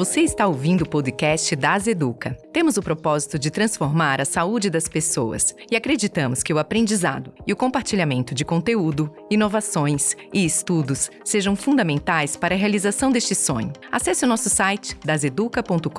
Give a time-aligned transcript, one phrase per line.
[0.00, 2.34] Você está ouvindo o podcast das Educa.
[2.54, 7.52] Temos o propósito de transformar a saúde das pessoas e acreditamos que o aprendizado e
[7.52, 13.74] o compartilhamento de conteúdo, inovações e estudos sejam fundamentais para a realização deste sonho.
[13.92, 15.90] Acesse o nosso site daseduca.com.br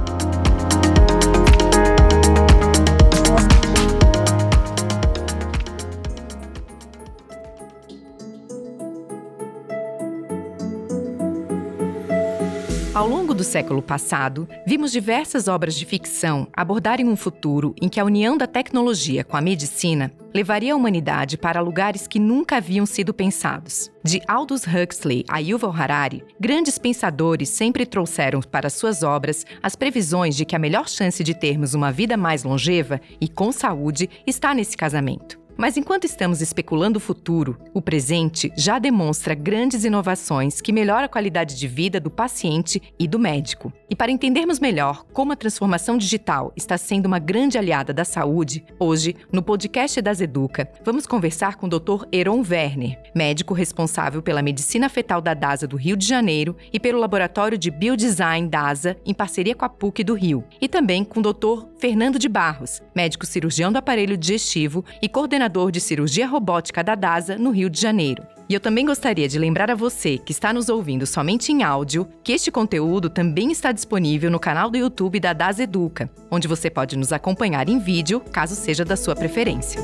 [13.01, 17.99] Ao longo do século passado, vimos diversas obras de ficção abordarem um futuro em que
[17.99, 22.85] a união da tecnologia com a medicina levaria a humanidade para lugares que nunca haviam
[22.85, 23.91] sido pensados.
[24.03, 30.35] De Aldous Huxley a Yuval Harari, grandes pensadores sempre trouxeram para suas obras as previsões
[30.35, 34.53] de que a melhor chance de termos uma vida mais longeva e com saúde está
[34.53, 35.40] nesse casamento.
[35.57, 41.09] Mas enquanto estamos especulando o futuro, o presente já demonstra grandes inovações que melhoram a
[41.09, 43.71] qualidade de vida do paciente e do médico.
[43.89, 48.63] E para entendermos melhor como a transformação digital está sendo uma grande aliada da saúde,
[48.79, 52.05] hoje, no podcast das Educa, vamos conversar com o Dr.
[52.11, 56.99] Heron Werner, médico responsável pela medicina fetal da DASA do Rio de Janeiro e pelo
[56.99, 61.23] Laboratório de Biodesign DASA, em parceria com a PUC do Rio, e também com o
[61.23, 61.65] Dr.
[61.77, 66.95] Fernando de Barros, médico cirurgião do aparelho digestivo e coordenador coordenador de cirurgia robótica da
[66.95, 68.23] DASA, no Rio de Janeiro.
[68.47, 72.07] E eu também gostaria de lembrar a você que está nos ouvindo somente em áudio
[72.23, 76.69] que este conteúdo também está disponível no canal do YouTube da DASA Educa, onde você
[76.69, 79.81] pode nos acompanhar em vídeo, caso seja da sua preferência.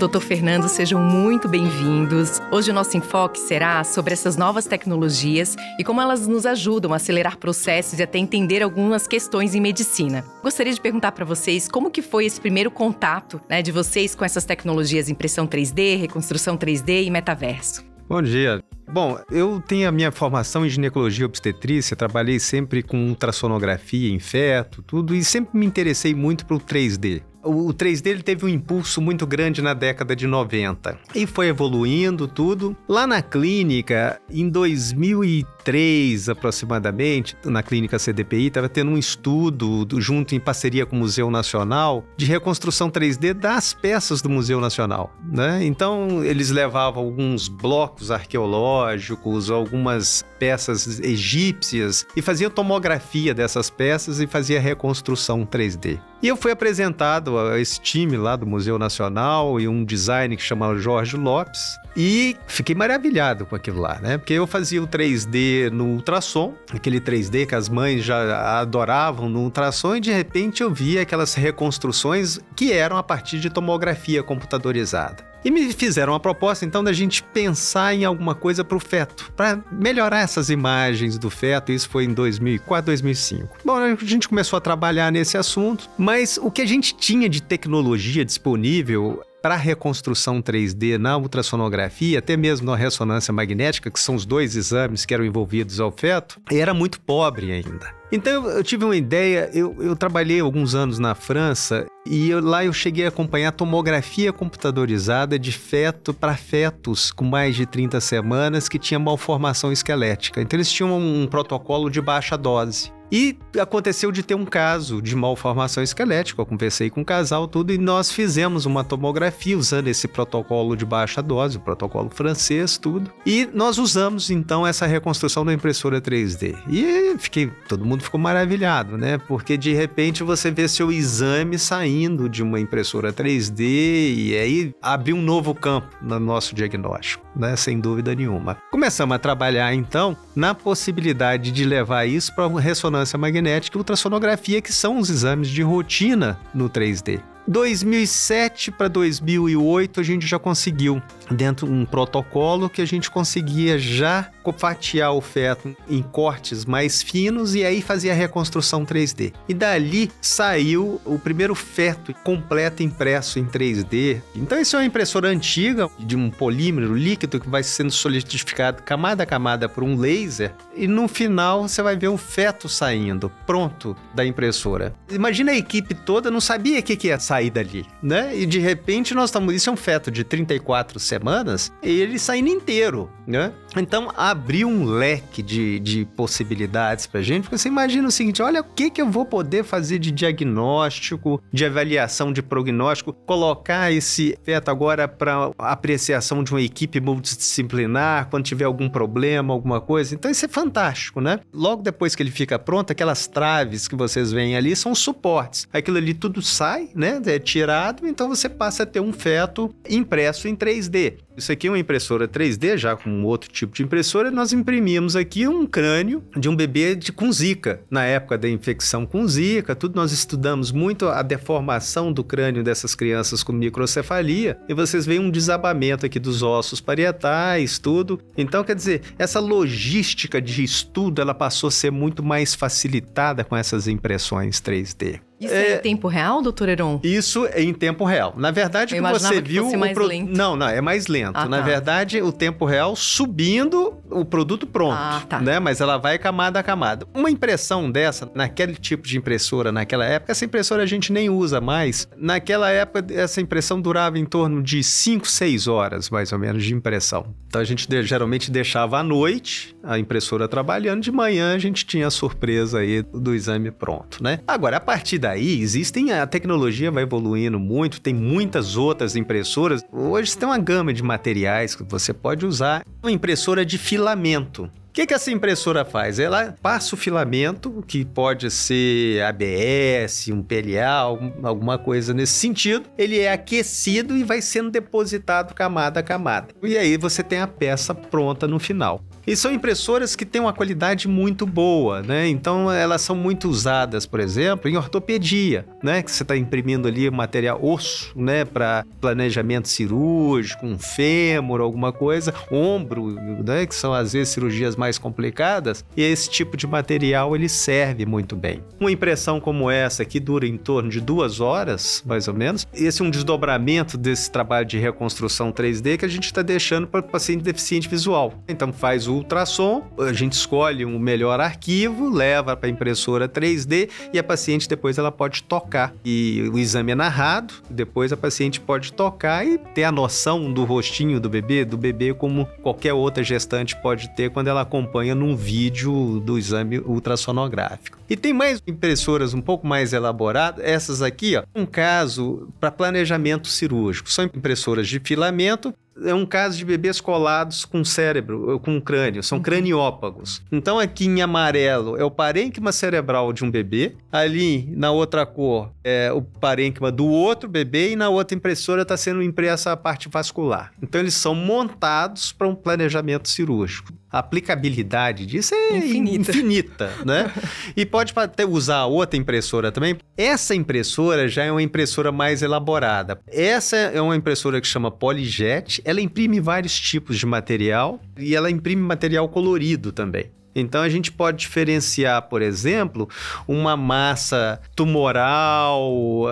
[0.00, 2.40] Doutor Fernando, sejam muito bem-vindos.
[2.50, 6.96] Hoje o nosso enfoque será sobre essas novas tecnologias e como elas nos ajudam a
[6.96, 10.24] acelerar processos e até entender algumas questões em medicina.
[10.42, 14.24] Gostaria de perguntar para vocês como que foi esse primeiro contato né, de vocês com
[14.24, 17.84] essas tecnologias impressão 3D, reconstrução 3D e metaverso.
[18.08, 18.64] Bom dia.
[18.90, 24.18] Bom, eu tenho a minha formação em ginecologia e obstetrícia, trabalhei sempre com ultrassonografia em
[24.18, 27.22] feto, tudo, e sempre me interessei muito pelo 3D.
[27.42, 32.28] O 3D ele teve um impulso muito grande na década de 90 e foi evoluindo
[32.28, 32.76] tudo.
[32.86, 40.40] Lá na clínica, em 2003 aproximadamente, na clínica CDPI, estava tendo um estudo junto em
[40.40, 45.10] parceria com o Museu Nacional de reconstrução 3D das peças do Museu Nacional.
[45.24, 45.64] Né?
[45.64, 54.26] Então, eles levavam alguns blocos arqueológicos, algumas peças egípcias e faziam tomografia dessas peças e
[54.26, 55.98] fazia reconstrução 3D.
[56.22, 60.42] E eu fui apresentado a esse time lá do Museu Nacional e um designer que
[60.42, 61.78] chamava Jorge Lopes.
[61.96, 64.18] E fiquei maravilhado com aquilo lá, né?
[64.18, 69.40] Porque eu fazia o 3D no ultrassom, aquele 3D que as mães já adoravam no
[69.40, 75.29] ultrassom, e de repente eu via aquelas reconstruções que eram a partir de tomografia computadorizada.
[75.44, 79.32] E me fizeram a proposta então da gente pensar em alguma coisa para o feto,
[79.36, 81.72] para melhorar essas imagens do feto.
[81.72, 83.58] Isso foi em 2004, 2005.
[83.64, 87.42] Bom, a gente começou a trabalhar nesse assunto, mas o que a gente tinha de
[87.42, 94.26] tecnologia disponível para reconstrução 3D na ultrassonografia, até mesmo na ressonância magnética, que são os
[94.26, 97.99] dois exames que eram envolvidos ao feto, era muito pobre ainda.
[98.12, 102.64] Então eu, tive uma ideia, eu, eu trabalhei alguns anos na França e eu, lá
[102.64, 108.68] eu cheguei a acompanhar tomografia computadorizada de feto para fetos com mais de 30 semanas
[108.68, 110.42] que tinha malformação esquelética.
[110.42, 112.92] Então eles tinham um, um protocolo de baixa dose.
[113.12, 116.40] E aconteceu de ter um caso de malformação esquelética.
[116.40, 120.84] Eu conversei com o casal, tudo, e nós fizemos uma tomografia usando esse protocolo de
[120.84, 123.10] baixa dose, o protocolo francês, tudo.
[123.26, 126.56] E nós usamos então essa reconstrução da impressora 3D.
[126.68, 129.18] E fiquei, todo mundo ficou maravilhado, né?
[129.18, 135.16] Porque de repente você vê seu exame saindo de uma impressora 3D e aí abriu
[135.16, 137.56] um novo campo no nosso diagnóstico, né?
[137.56, 138.56] Sem dúvida nenhuma.
[138.70, 144.60] Começamos a trabalhar então na possibilidade de levar isso para ressonância ressonância magnética e ultrassonografia,
[144.60, 147.20] que são os exames de rotina no 3D.
[147.46, 153.78] 2007 para 2008 a gente já conseguiu dentro de um protocolo que a gente conseguia
[153.78, 159.32] já fatiar o feto em cortes mais finos e aí fazia a reconstrução 3D.
[159.48, 164.20] E dali saiu o primeiro feto completo impresso em 3D.
[164.34, 169.22] Então isso é uma impressora antiga de um polímero líquido que vai sendo solidificado camada
[169.22, 173.96] a camada por um laser e no final você vai ver um feto saindo pronto
[174.14, 174.94] da impressora.
[175.10, 178.36] Imagina a equipe toda não sabia o que, que ia sair dali, né?
[178.36, 182.48] E de repente nós estamos, isso é um feto de 34 semanas semanas, ele saindo
[182.48, 183.52] inteiro, né?
[183.76, 188.60] Então abriu um leque de, de possibilidades pra gente, porque você imagina o seguinte: olha
[188.60, 194.36] o que, que eu vou poder fazer de diagnóstico, de avaliação de prognóstico, colocar esse
[194.42, 200.14] feto agora para apreciação de uma equipe multidisciplinar, quando tiver algum problema, alguma coisa.
[200.14, 201.38] Então isso é fantástico, né?
[201.52, 205.68] Logo depois que ele fica pronto, aquelas traves que vocês veem ali são suportes.
[205.72, 207.19] Aquilo ali tudo sai, né?
[207.28, 211.18] É tirado, então você passa a ter um feto impresso em 3D.
[211.36, 214.30] Isso aqui é uma impressora 3D, já com outro tipo de impressora.
[214.30, 217.80] Nós imprimimos aqui um crânio de um bebê de, com zika.
[217.90, 222.94] Na época da infecção com zika, tudo nós estudamos muito a deformação do crânio dessas
[222.94, 224.58] crianças com microcefalia.
[224.68, 228.20] E vocês veem um desabamento aqui dos ossos parietais, tudo.
[228.36, 233.56] Então, quer dizer, essa logística de estudo, ela passou a ser muito mais facilitada com
[233.56, 235.20] essas impressões 3D.
[235.40, 237.00] Isso é, é, em tempo real, doutor Heron?
[237.02, 238.34] Isso é em tempo real.
[238.36, 239.64] Na verdade, Eu que você que viu.
[239.64, 240.04] Fosse mais pro...
[240.04, 240.36] lento.
[240.36, 241.19] Não, não, é mais lento.
[241.34, 241.62] Ah, Na tá.
[241.64, 244.96] verdade, o tempo real subindo o produto pronto.
[244.96, 245.40] Ah, tá.
[245.40, 245.58] né?
[245.58, 247.06] Mas ela vai camada a camada.
[247.14, 251.60] Uma impressão dessa, naquele tipo de impressora, naquela época, essa impressora a gente nem usa
[251.60, 252.08] mais.
[252.16, 256.74] Naquela época, essa impressão durava em torno de 5, 6 horas, mais ou menos, de
[256.74, 257.34] impressão.
[257.46, 262.06] Então a gente geralmente deixava à noite a impressora trabalhando, de manhã a gente tinha
[262.06, 264.40] a surpresa aí do exame pronto, né?
[264.46, 269.82] Agora, a partir daí, existem, a tecnologia vai evoluindo muito, tem muitas outras impressoras.
[269.92, 272.84] Hoje tem uma gama de materiais que você pode usar.
[273.02, 274.64] Uma impressora de filamento.
[274.64, 276.18] O que, que essa impressora faz?
[276.18, 282.88] Ela passa o filamento, que pode ser ABS, um PLA, alguma coisa nesse sentido.
[282.98, 286.48] Ele é aquecido e vai sendo depositado camada a camada.
[286.62, 289.00] E aí você tem a peça pronta no final.
[289.26, 292.26] E são impressoras que têm uma qualidade muito boa, né?
[292.28, 296.02] Então elas são muito usadas, por exemplo, em ortopedia, né?
[296.02, 298.44] Que você está imprimindo ali material osso, né?
[298.44, 303.14] Para planejamento cirúrgico, um fêmur, alguma coisa, ombro,
[303.44, 303.66] né?
[303.66, 305.84] Que são às vezes cirurgias mais complicadas.
[305.96, 308.62] E esse tipo de material ele serve muito bem.
[308.78, 312.66] Uma impressão como essa que dura em torno de duas horas, mais ou menos.
[312.72, 317.00] Esse é um desdobramento desse trabalho de reconstrução 3D que a gente está deixando para
[317.00, 318.34] o paciente deficiente visual.
[318.48, 323.88] Então faz o ultrassom, a gente escolhe um melhor arquivo, leva para a impressora 3D
[324.12, 325.92] e a paciente depois ela pode tocar.
[326.04, 330.64] E o exame é narrado, depois a paciente pode tocar e ter a noção do
[330.64, 335.36] rostinho do bebê, do bebê como qualquer outra gestante pode ter quando ela acompanha num
[335.36, 337.98] vídeo do exame ultrassonográfico.
[338.08, 343.46] E tem mais impressoras um pouco mais elaboradas, essas aqui, ó, um caso para planejamento
[343.46, 344.10] cirúrgico.
[344.10, 345.72] São impressoras de filamento
[346.04, 349.42] é um caso de bebês colados com cérebro, com crânio, são uhum.
[349.42, 350.42] craniópagos.
[350.50, 355.70] Então aqui em amarelo é o parênquima cerebral de um bebê, ali na outra cor
[355.82, 360.08] é o parênquima do outro bebê e na outra impressora está sendo impressa a parte
[360.08, 360.72] vascular.
[360.82, 363.92] Então eles são montados para um planejamento cirúrgico.
[364.12, 367.32] A aplicabilidade disso é infinita, infinita né?
[367.76, 369.96] e pode até usar outra impressora também.
[370.16, 373.20] Essa impressora já é uma impressora mais elaborada.
[373.28, 375.80] Essa é uma impressora que chama PolyJet.
[375.84, 380.30] Ela imprime vários tipos de material e ela imprime material colorido também.
[380.54, 383.08] Então a gente pode diferenciar, por exemplo,
[383.46, 386.24] uma massa tumoral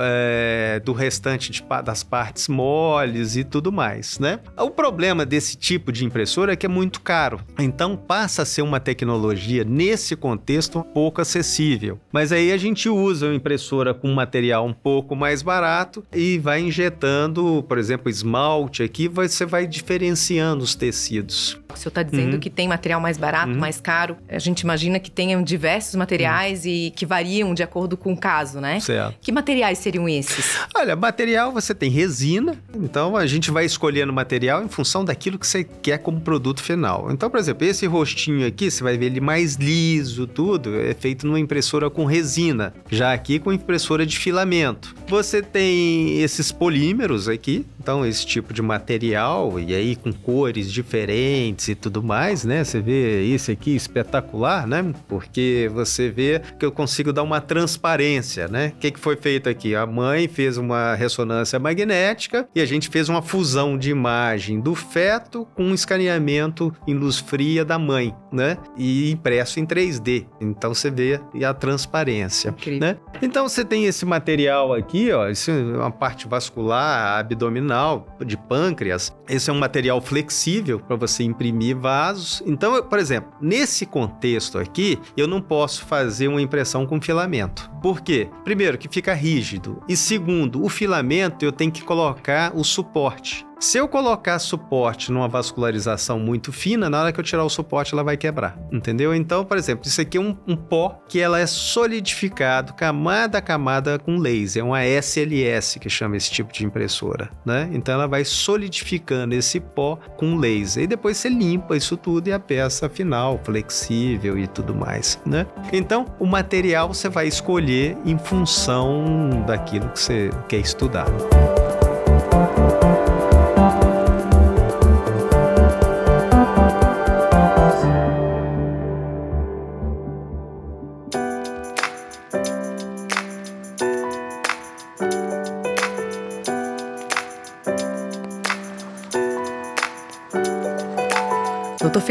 [0.88, 4.40] do restante de, das partes moles e tudo mais, né?
[4.56, 7.42] O problema desse tipo de impressora é que é muito caro.
[7.58, 12.00] Então passa a ser uma tecnologia nesse contexto pouco acessível.
[12.10, 16.60] Mas aí a gente usa uma impressora com material um pouco mais barato e vai
[16.62, 21.60] injetando, por exemplo, esmalte aqui, você vai diferenciando os tecidos.
[21.72, 22.40] O senhor está dizendo uhum.
[22.40, 23.58] que tem material mais barato, uhum.
[23.58, 24.16] mais caro.
[24.28, 26.70] A gente imagina que tenham diversos materiais uhum.
[26.70, 28.80] e que variam de acordo com o caso, né?
[28.80, 29.16] Certo.
[29.20, 30.58] Que materiais seriam esses?
[30.76, 35.46] Olha, material você tem resina, então a gente vai escolhendo material em função daquilo que
[35.46, 37.10] você quer como produto final.
[37.10, 41.26] Então, por exemplo, esse rostinho aqui, você vai ver ele mais liso, tudo, é feito
[41.26, 42.72] numa impressora com resina.
[42.90, 44.94] Já aqui com impressora de filamento.
[45.06, 51.67] Você tem esses polímeros aqui, então esse tipo de material e aí com cores diferentes
[51.68, 52.64] e tudo mais, né?
[52.64, 54.92] Você vê isso aqui espetacular, né?
[55.06, 58.72] Porque você vê que eu consigo dar uma transparência, né?
[58.76, 59.74] O que, que foi feito aqui?
[59.74, 64.74] A mãe fez uma ressonância magnética e a gente fez uma fusão de imagem do
[64.74, 68.56] feto com um escaneamento em luz fria da mãe, né?
[68.76, 70.26] E impresso em 3D.
[70.40, 72.80] Então você vê a transparência, Incrível.
[72.80, 72.96] né?
[73.22, 79.12] Então você tem esse material aqui, ó, esse é uma parte vascular abdominal de pâncreas.
[79.28, 82.42] Esse é um material flexível para você imprimir vasos.
[82.46, 87.70] Então, por exemplo, nesse contexto aqui, eu não posso fazer uma impressão com filamento.
[87.82, 88.28] Por quê?
[88.44, 89.82] Primeiro, que fica rígido.
[89.88, 93.47] E segundo, o filamento eu tenho que colocar o suporte.
[93.60, 97.92] Se eu colocar suporte numa vascularização muito fina, na hora que eu tirar o suporte,
[97.92, 99.12] ela vai quebrar, entendeu?
[99.12, 103.42] Então, por exemplo, isso aqui é um, um pó que ela é solidificado camada a
[103.42, 107.68] camada com laser, é uma SLS que chama esse tipo de impressora, né?
[107.72, 112.32] Então ela vai solidificando esse pó com laser e depois você limpa isso tudo e
[112.32, 115.46] a peça final flexível e tudo mais, né?
[115.72, 121.06] Então, o material você vai escolher em função daquilo que você quer estudar.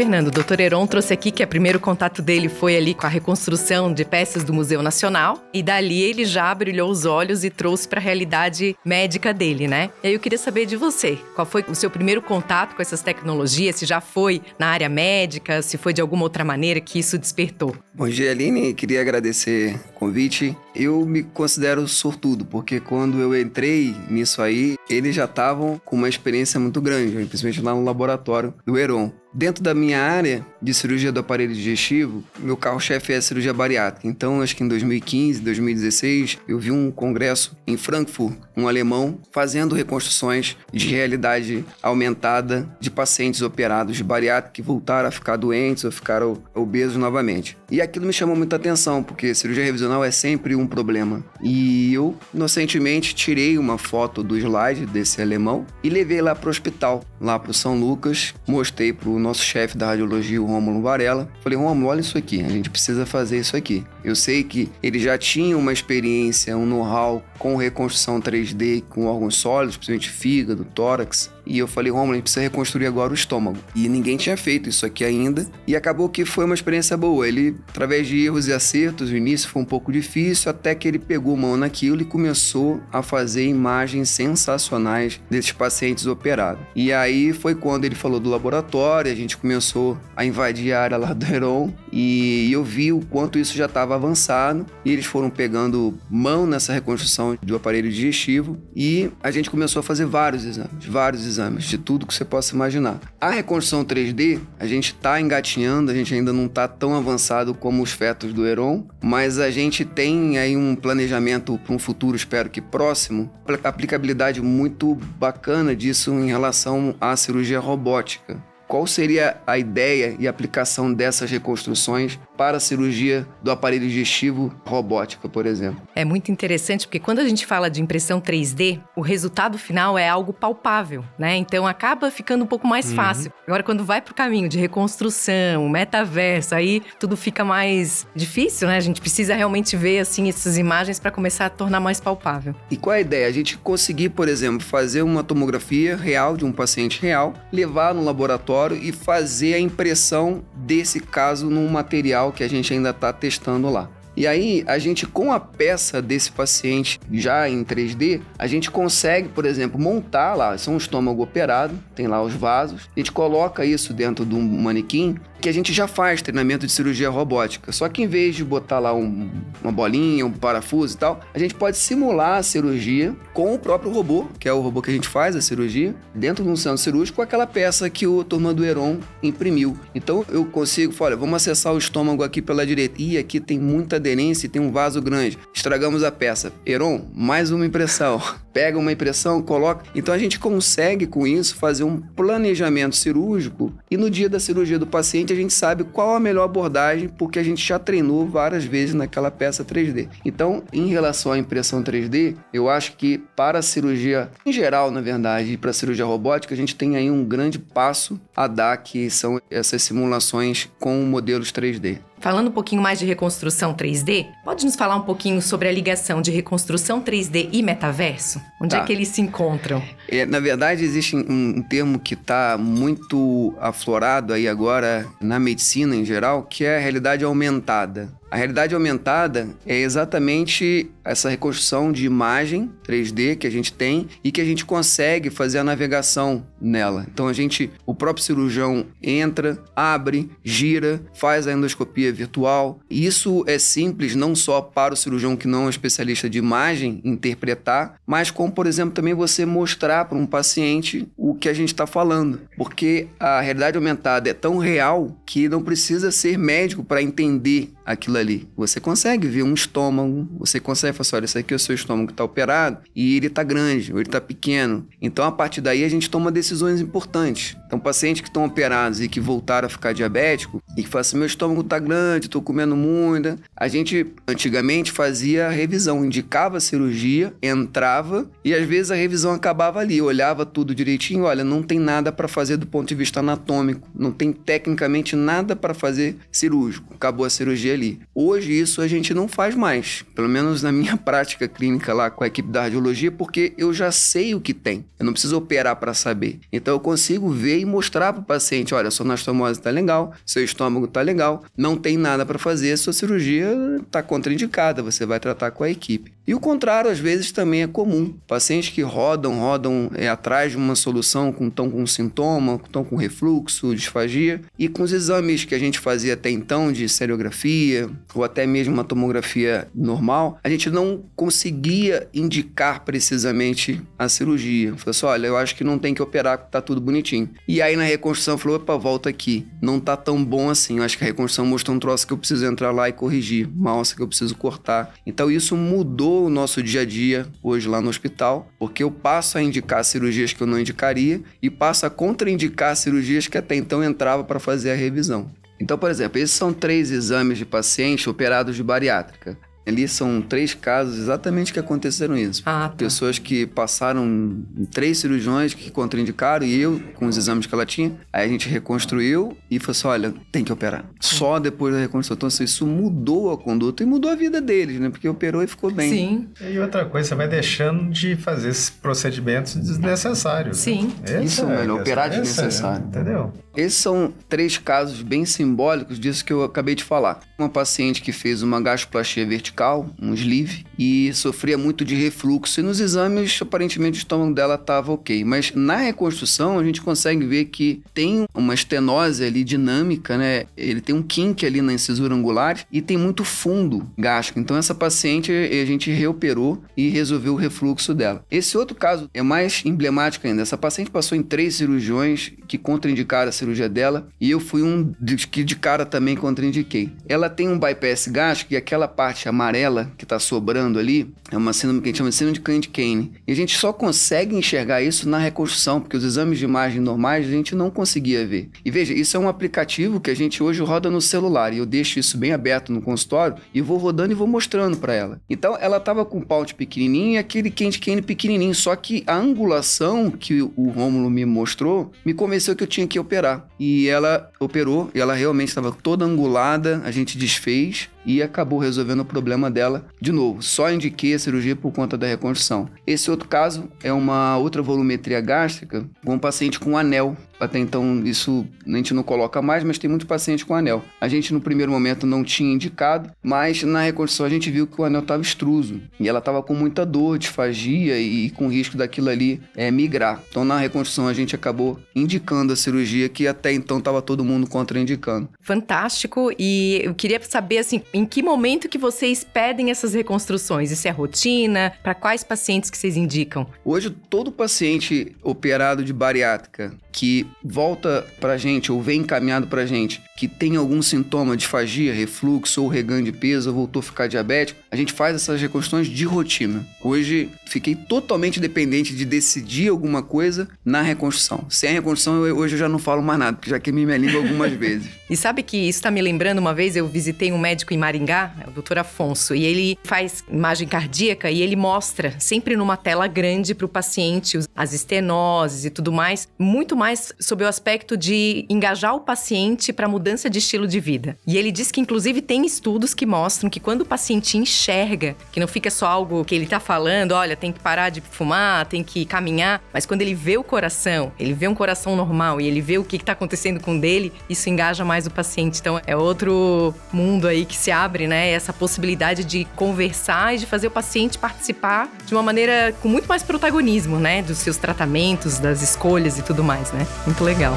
[0.08, 3.10] Fernando, o doutor Heron trouxe aqui que o primeiro contato dele foi ali com a
[3.10, 5.46] reconstrução de peças do Museu Nacional.
[5.52, 9.90] E dali ele já brilhou os olhos e trouxe para a realidade médica dele, né?
[10.02, 13.02] E aí eu queria saber de você, qual foi o seu primeiro contato com essas
[13.02, 13.76] tecnologias?
[13.76, 17.76] Se já foi na área médica, se foi de alguma outra maneira que isso despertou?
[17.92, 18.72] Bom dia, Aline.
[18.72, 20.56] Queria agradecer o convite.
[20.74, 26.08] Eu me considero sortudo, porque quando eu entrei nisso aí, eles já estavam com uma
[26.08, 29.12] experiência muito grande, principalmente lá no laboratório do Heron.
[29.32, 34.08] Dentro da minha área de cirurgia do aparelho digestivo, meu carro-chefe é a cirurgia bariátrica.
[34.08, 39.74] Então, acho que em 2015, 2016, eu vi um congresso em Frankfurt, um alemão, fazendo
[39.74, 45.92] reconstruções de realidade aumentada de pacientes operados de bariátrica que voltaram a ficar doentes ou
[45.92, 47.56] ficaram obesos novamente.
[47.70, 51.22] E aquilo me chamou muita atenção, porque cirurgia revisional é sempre um problema.
[51.42, 56.50] E eu, inocentemente, tirei uma foto do slide desse alemão e levei lá para o
[56.50, 60.82] hospital, lá para o São Lucas, mostrei para o nosso chefe da radiologia, o Rômulo
[60.82, 61.28] Varela.
[61.40, 63.84] Falei, Rômulo, olha isso aqui, a gente precisa fazer isso aqui.
[64.04, 69.36] Eu sei que ele já tinha uma experiência, um know-how com reconstrução 3D com órgãos
[69.36, 71.30] sólidos, principalmente fígado, tórax.
[71.48, 73.56] E eu falei, Romulo, a gente precisa reconstruir agora o estômago.
[73.74, 75.46] E ninguém tinha feito isso aqui ainda.
[75.66, 77.26] E acabou que foi uma experiência boa.
[77.26, 80.98] Ele, através de erros e acertos, no início foi um pouco difícil, até que ele
[80.98, 86.60] pegou mão naquilo e começou a fazer imagens sensacionais desses pacientes operados.
[86.76, 90.98] E aí foi quando ele falou do laboratório, a gente começou a invadir a área
[90.98, 94.66] lá do Heron e eu vi o quanto isso já estava avançado.
[94.84, 99.82] E eles foram pegando mão nessa reconstrução do aparelho digestivo e a gente começou a
[99.82, 103.00] fazer vários exames, vários exames exames, de tudo que você possa imaginar.
[103.20, 107.82] A reconstrução 3D, a gente está engatinhando, a gente ainda não está tão avançado como
[107.82, 112.50] os fetos do Heron, mas a gente tem aí um planejamento para um futuro, espero
[112.50, 113.30] que próximo,
[113.62, 118.42] aplicabilidade muito bacana disso em relação à cirurgia robótica.
[118.66, 125.28] Qual seria a ideia e aplicação dessas reconstruções para a cirurgia do aparelho digestivo robótica,
[125.28, 125.82] por exemplo?
[125.94, 130.08] É muito interessante porque quando a gente fala de impressão 3D, o resultado final é
[130.08, 131.36] algo palpável, né?
[131.36, 132.94] Então acaba ficando um pouco mais uhum.
[132.94, 133.32] fácil.
[133.46, 138.76] Agora, quando vai para o caminho de reconstrução, metaverso, aí tudo fica mais difícil, né?
[138.76, 142.54] A gente precisa realmente ver assim essas imagens para começar a tornar mais palpável.
[142.70, 143.26] E qual é a ideia?
[143.26, 148.04] A gente conseguir, por exemplo, fazer uma tomografia real de um paciente real, levar no
[148.04, 153.12] laboratório laboratório e fazer a impressão desse caso num material que a gente ainda está
[153.12, 153.88] testando lá.
[154.18, 159.28] E aí, a gente, com a peça desse paciente já em 3D, a gente consegue,
[159.28, 163.64] por exemplo, montar lá, são um estômago operado, tem lá os vasos, a gente coloca
[163.64, 167.70] isso dentro de um manequim que a gente já faz treinamento de cirurgia robótica.
[167.72, 169.30] Só que em vez de botar lá um,
[169.62, 173.92] uma bolinha, um parafuso e tal, a gente pode simular a cirurgia com o próprio
[173.92, 176.78] robô, que é o robô que a gente faz a cirurgia, dentro de um centro
[176.78, 179.78] cirúrgico aquela peça que o turma do Heron imprimiu.
[179.94, 183.00] Então eu consigo, olha, vamos acessar o estômago aqui pela direita.
[183.00, 184.00] E aqui tem muita
[184.48, 185.38] tem um vaso grande.
[185.52, 186.52] Estragamos a peça.
[186.66, 188.20] Heron, mais uma impressão.
[188.52, 189.84] pega uma impressão, coloca.
[189.94, 194.78] Então a gente consegue com isso fazer um planejamento cirúrgico e no dia da cirurgia
[194.78, 198.64] do paciente a gente sabe qual a melhor abordagem porque a gente já treinou várias
[198.64, 200.08] vezes naquela peça 3D.
[200.24, 205.00] Então, em relação à impressão 3D, eu acho que para a cirurgia em geral, na
[205.00, 208.76] verdade, e para a cirurgia robótica, a gente tem aí um grande passo a dar
[208.78, 211.98] que são essas simulações com modelos 3D.
[212.20, 216.20] Falando um pouquinho mais de reconstrução 3D, pode nos falar um pouquinho sobre a ligação
[216.20, 218.37] de reconstrução 3D e metaverso?
[218.60, 218.84] Onde é tá.
[218.84, 219.82] é que eles se encontram?
[220.08, 225.94] É, na verdade, existe um, um termo que está muito aflorado aí agora na medicina
[225.94, 228.08] em geral, que é a realidade aumentada.
[228.30, 234.30] A realidade aumentada é exatamente essa reconstrução de imagem 3D que a gente tem e
[234.30, 237.06] que a gente consegue fazer a navegação nela.
[237.10, 242.80] Então a gente, o próprio cirurgião entra, abre, gira, faz a endoscopia virtual.
[242.90, 247.94] Isso é simples não só para o cirurgião que não é especialista de imagem interpretar,
[248.06, 251.86] mas como, por exemplo, também você mostrar para um paciente o que a gente está
[251.86, 252.40] falando.
[252.58, 258.17] Porque a realidade aumentada é tão real que não precisa ser médico para entender aquilo
[258.18, 258.48] ali.
[258.56, 261.74] Você consegue ver um estômago, você consegue falar assim, olha, esse aqui é o seu
[261.74, 264.86] estômago que está operado e ele está grande ou ele está pequeno.
[265.00, 267.56] Então, a partir daí, a gente toma decisões importantes.
[267.66, 271.16] Então, pacientes que estão operados e que voltaram a ficar diabético e que falam assim,
[271.16, 273.38] meu estômago está grande, estou comendo muito.
[273.56, 279.80] A gente, antigamente, fazia revisão, indicava a cirurgia, entrava e às vezes a revisão acabava
[279.80, 283.88] ali, olhava tudo direitinho, olha, não tem nada para fazer do ponto de vista anatômico,
[283.94, 286.94] não tem tecnicamente nada para fazer cirúrgico.
[286.94, 288.00] Acabou a cirurgia ali.
[288.20, 292.24] Hoje isso a gente não faz mais, pelo menos na minha prática clínica lá com
[292.24, 294.84] a equipe da radiologia, porque eu já sei o que tem.
[294.98, 296.40] Eu não preciso operar para saber.
[296.52, 300.42] Então eu consigo ver e mostrar para o paciente, olha, sua anastomose está legal, seu
[300.42, 305.52] estômago está legal, não tem nada para fazer, sua cirurgia está contraindicada, você vai tratar
[305.52, 306.17] com a equipe.
[306.28, 308.12] E o contrário, às vezes, também é comum.
[308.26, 312.96] Pacientes que rodam, rodam é, atrás de uma solução, com, estão com sintoma, estão com
[312.96, 318.22] refluxo, disfagia, e com os exames que a gente fazia até então, de seriografia, ou
[318.22, 324.76] até mesmo uma tomografia normal, a gente não conseguia indicar precisamente a cirurgia.
[324.76, 327.30] Falei assim, olha, eu acho que não tem que operar, tá tudo bonitinho.
[327.48, 329.46] E aí na reconstrução falou, opa, volta aqui.
[329.62, 330.76] Não tá tão bom assim.
[330.76, 333.48] Eu acho que a reconstrução mostrou um troço que eu preciso entrar lá e corrigir,
[333.56, 334.92] uma alça que eu preciso cortar.
[335.06, 339.38] Então isso mudou o nosso dia a dia hoje lá no hospital, porque eu passo
[339.38, 343.82] a indicar cirurgias que eu não indicaria e passo a contraindicar cirurgias que até então
[343.82, 345.30] entrava para fazer a revisão.
[345.60, 349.36] Então, por exemplo, esses são três exames de pacientes operados de bariátrica.
[349.68, 352.42] Ali são três casos exatamente que aconteceram isso.
[352.46, 352.76] Ah, tá.
[352.76, 357.66] Pessoas que passaram em três cirurgiões que contraindicaram e eu, com os exames que ela
[357.66, 360.84] tinha, aí a gente reconstruiu e falou assim: olha, tem que operar.
[361.00, 362.16] Só depois da reconstrução.
[362.16, 364.88] Então, assim, isso mudou a conduta e mudou a vida deles, né?
[364.88, 365.90] Porque operou e ficou bem.
[365.90, 366.28] Sim.
[366.40, 370.56] E outra coisa, você vai deixando de fazer esses procedimentos desnecessários.
[370.56, 370.62] Né?
[370.62, 370.92] Sim.
[371.06, 371.24] Né?
[371.24, 372.84] Isso, é, velho, operar desnecessário.
[372.84, 373.32] É, entendeu?
[373.58, 377.18] Esses são três casos bem simbólicos disso que eu acabei de falar.
[377.36, 382.60] Uma paciente que fez uma gastroplastia vertical, um sleeve, e sofria muito de refluxo.
[382.60, 385.24] E nos exames, aparentemente, o estômago dela estava ok.
[385.24, 390.44] Mas na reconstrução, a gente consegue ver que tem uma estenose ali dinâmica, né?
[390.56, 394.38] Ele tem um kink ali na incisura angular e tem muito fundo gástrico.
[394.38, 398.24] Então, essa paciente a gente reoperou e resolveu o refluxo dela.
[398.30, 400.42] Esse outro caso é mais emblemático ainda.
[400.42, 404.92] Essa paciente passou em três cirurgiões que contraindicaram a cirurgia dela e eu fui um
[405.30, 406.92] que de cara também contraindiquei.
[407.08, 411.52] Ela tem um bypass gástrico e aquela parte amarela que está sobrando ali é uma
[411.52, 413.12] síndrome que a gente chama de síndrome de Candy-Kane.
[413.26, 417.26] E a gente só consegue enxergar isso na reconstrução, porque os exames de imagem normais
[417.26, 418.48] a gente não conseguia ver.
[418.64, 421.66] E veja, isso é um aplicativo que a gente hoje roda no celular e eu
[421.66, 425.20] deixo isso bem aberto no consultório e vou rodando e vou mostrando para ela.
[425.28, 430.10] Então ela estava com o paute pequenininho e aquele Candy-Kane pequenininho, só que a angulação
[430.10, 433.37] que o Rômulo me mostrou me convenceu que eu tinha que operar.
[433.58, 439.00] E ela operou e ela realmente estava toda angulada, a gente desfez e acabou resolvendo
[439.00, 440.42] o problema dela de novo.
[440.42, 442.70] Só indiquei a cirurgia por conta da reconstrução.
[442.86, 448.02] Esse outro caso é uma outra volumetria gástrica com um paciente com anel até então
[448.04, 450.82] isso a gente não coloca mais, mas tem muitos pacientes com anel.
[451.00, 454.80] A gente no primeiro momento não tinha indicado, mas na reconstrução a gente viu que
[454.80, 459.08] o anel estava extruso e ela estava com muita dor, disfagia e com risco daquilo
[459.08, 460.22] ali é, migrar.
[460.28, 464.48] Então na reconstrução a gente acabou indicando a cirurgia que até então estava todo mundo
[464.48, 465.28] contraindicando.
[465.40, 470.70] Fantástico e eu queria saber assim, em que momento que vocês pedem essas reconstruções?
[470.70, 471.72] Isso é rotina?
[471.82, 473.44] Para quais pacientes que vocês indicam?
[473.64, 480.02] Hoje todo paciente operado de bariátrica que volta pra gente ou vem encaminhado pra gente
[480.16, 484.08] que tem algum sintoma de fagia, refluxo ou reganho de peso, ou voltou a ficar
[484.08, 486.66] diabético, a gente faz essas reconstruções de rotina.
[486.82, 491.46] Hoje fiquei totalmente dependente de decidir alguma coisa na reconstrução.
[491.48, 493.96] Sem a reconstrução, eu, hoje eu já não falo mais nada, porque já queimei minha
[493.96, 494.88] língua algumas vezes.
[495.08, 498.34] E sabe que isso está me lembrando uma vez, eu visitei um médico em Maringá,
[498.48, 503.54] o doutor Afonso, e ele faz imagem cardíaca e ele mostra sempre numa tela grande
[503.54, 508.94] para o paciente as estenoses e tudo mais, muito mais sob o aspecto de engajar
[508.94, 511.16] o paciente para mudança de estilo de vida.
[511.26, 515.40] E ele diz que, inclusive, tem estudos que mostram que quando o paciente enxerga, que
[515.40, 518.82] não fica só algo que ele tá falando, olha, tem que parar de fumar, tem
[518.82, 522.60] que caminhar, mas quando ele vê o coração, ele vê um coração normal e ele
[522.60, 525.60] vê o que, que tá acontecendo com dele, isso engaja mais o paciente.
[525.60, 528.30] Então, é outro mundo aí que se abre, né?
[528.30, 533.08] Essa possibilidade de conversar e de fazer o paciente participar de uma maneira com muito
[533.08, 534.22] mais protagonismo, né?
[534.22, 536.77] Dos seus tratamentos, das escolhas e tudo mais, né?
[537.06, 537.56] Muito legal.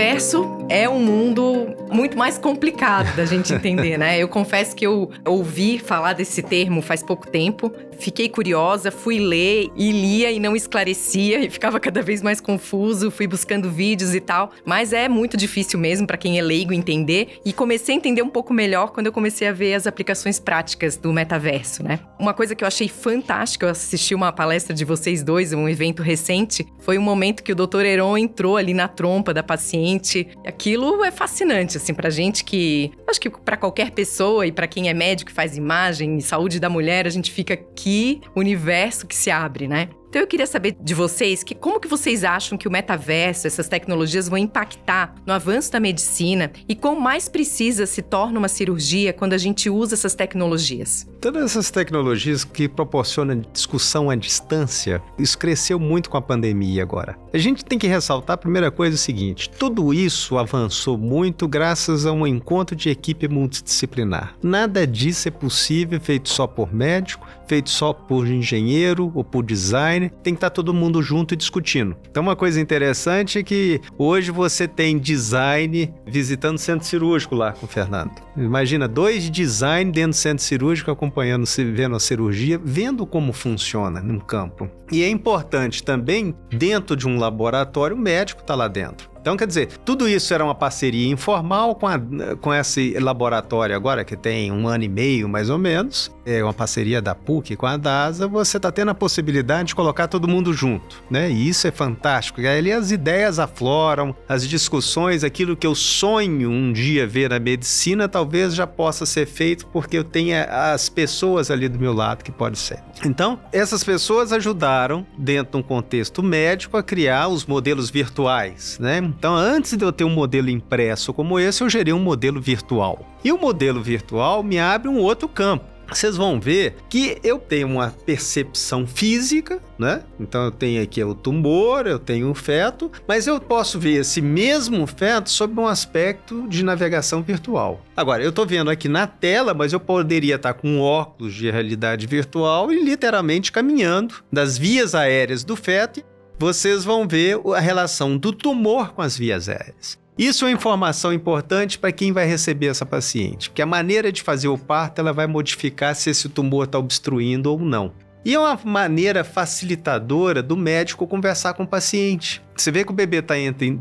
[0.00, 4.18] Metaverso é um mundo muito mais complicado da gente entender, né?
[4.18, 9.68] Eu confesso que eu ouvi falar desse termo faz pouco tempo, fiquei curiosa, fui ler
[9.76, 14.20] e lia e não esclarecia e ficava cada vez mais confuso, fui buscando vídeos e
[14.20, 18.22] tal, mas é muito difícil mesmo para quem é leigo entender e comecei a entender
[18.22, 22.00] um pouco melhor quando eu comecei a ver as aplicações práticas do metaverso, né?
[22.18, 26.02] Uma coisa que eu achei fantástica, eu assisti uma palestra de vocês dois, um evento
[26.02, 27.84] recente, foi um momento que o Dr.
[27.84, 30.28] Heron entrou ali na trompa da paciente.
[30.46, 32.92] Aquilo é fascinante assim, pra gente que.
[33.08, 36.68] Acho que para qualquer pessoa e para quem é médico faz imagem e saúde da
[36.68, 39.88] mulher, a gente fica aqui, universo que se abre, né?
[40.10, 43.68] Então eu queria saber de vocês que como que vocês acham que o metaverso, essas
[43.68, 49.12] tecnologias vão impactar no avanço da medicina e quão mais precisa se torna uma cirurgia
[49.12, 51.08] quando a gente usa essas tecnologias?
[51.20, 57.16] Todas essas tecnologias que proporcionam discussão à distância, isso cresceu muito com a pandemia agora.
[57.32, 61.46] A gente tem que ressaltar a primeira coisa é o seguinte: tudo isso avançou muito
[61.46, 64.34] graças a um encontro de equipe multidisciplinar.
[64.42, 69.44] Nada disso é possível feito só por médico, feito só por engenheiro ou por
[69.90, 71.96] online, tem que estar tá todo mundo junto e discutindo.
[72.08, 77.52] Então, uma coisa interessante é que hoje você tem design visitando o centro cirúrgico lá
[77.52, 78.12] com o Fernando.
[78.36, 84.20] Imagina dois design dentro do centro cirúrgico acompanhando, vendo a cirurgia, vendo como funciona no
[84.20, 84.70] campo.
[84.92, 89.09] E é importante também, dentro de um laboratório, o médico está lá dentro.
[89.20, 92.00] Então, quer dizer, tudo isso era uma parceria informal com, a,
[92.40, 96.54] com esse laboratório agora, que tem um ano e meio mais ou menos, é uma
[96.54, 100.52] parceria da PUC com a DASA, você está tendo a possibilidade de colocar todo mundo
[100.52, 101.30] junto, né?
[101.30, 102.40] E isso é fantástico.
[102.40, 107.38] E ali as ideias afloram, as discussões, aquilo que eu sonho um dia ver na
[107.38, 112.24] medicina, talvez já possa ser feito porque eu tenha as pessoas ali do meu lado
[112.24, 112.78] que pode ser.
[113.04, 119.09] Então, essas pessoas ajudaram, dentro de um contexto médico, a criar os modelos virtuais, né?
[119.10, 123.04] Então, antes de eu ter um modelo impresso como esse, eu gerei um modelo virtual.
[123.24, 127.66] E o modelo virtual me abre um outro campo vocês vão ver que eu tenho
[127.66, 130.02] uma percepção física, né?
[130.18, 134.20] Então eu tenho aqui o tumor, eu tenho o feto, mas eu posso ver esse
[134.20, 137.84] mesmo feto sob um aspecto de navegação virtual.
[137.96, 141.50] Agora, eu estou vendo aqui na tela, mas eu poderia estar com um óculos de
[141.50, 146.04] realidade virtual e literalmente caminhando das vias aéreas do feto
[146.40, 149.98] vocês vão ver a relação do tumor com as vias aéreas.
[150.16, 154.48] Isso é informação importante para quem vai receber essa paciente, porque a maneira de fazer
[154.48, 157.92] o parto ela vai modificar se esse tumor está obstruindo ou não.
[158.24, 162.42] E é uma maneira facilitadora do médico conversar com o paciente.
[162.54, 163.34] Você vê que o bebê está